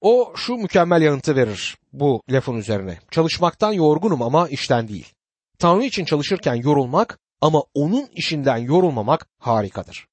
O 0.00 0.32
şu 0.36 0.54
mükemmel 0.54 1.02
yanıtı 1.02 1.36
verir 1.36 1.78
bu 1.92 2.22
lafın 2.30 2.56
üzerine. 2.56 2.98
Çalışmaktan 3.10 3.72
yorgunum 3.72 4.22
ama 4.22 4.48
işten 4.48 4.88
değil. 4.88 5.12
Tanrı 5.58 5.84
için 5.84 6.04
çalışırken 6.04 6.54
yorulmak 6.54 7.18
ama 7.40 7.62
onun 7.74 8.08
işinden 8.12 8.56
yorulmamak 8.56 9.26
harikadır. 9.38 10.06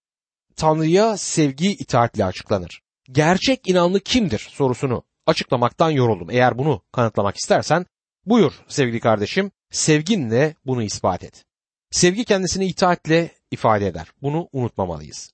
Tanrı'ya 0.56 1.18
sevgi 1.18 1.72
itaatle 1.72 2.26
açıklanır. 2.26 2.82
Gerçek 3.12 3.70
inanlı 3.70 4.00
kimdir 4.00 4.48
sorusunu 4.52 5.04
açıklamaktan 5.28 5.90
yoruldum. 5.90 6.30
Eğer 6.30 6.58
bunu 6.58 6.82
kanıtlamak 6.92 7.36
istersen 7.38 7.86
buyur 8.26 8.54
sevgili 8.68 9.00
kardeşim 9.00 9.52
sevginle 9.72 10.56
bunu 10.66 10.84
ispat 10.84 11.24
et. 11.24 11.46
Sevgi 11.92 12.26
kendisini 12.26 12.66
itaatle 12.66 13.32
ifade 13.52 13.88
eder. 13.88 14.08
Bunu 14.22 14.50
unutmamalıyız. 14.52 15.32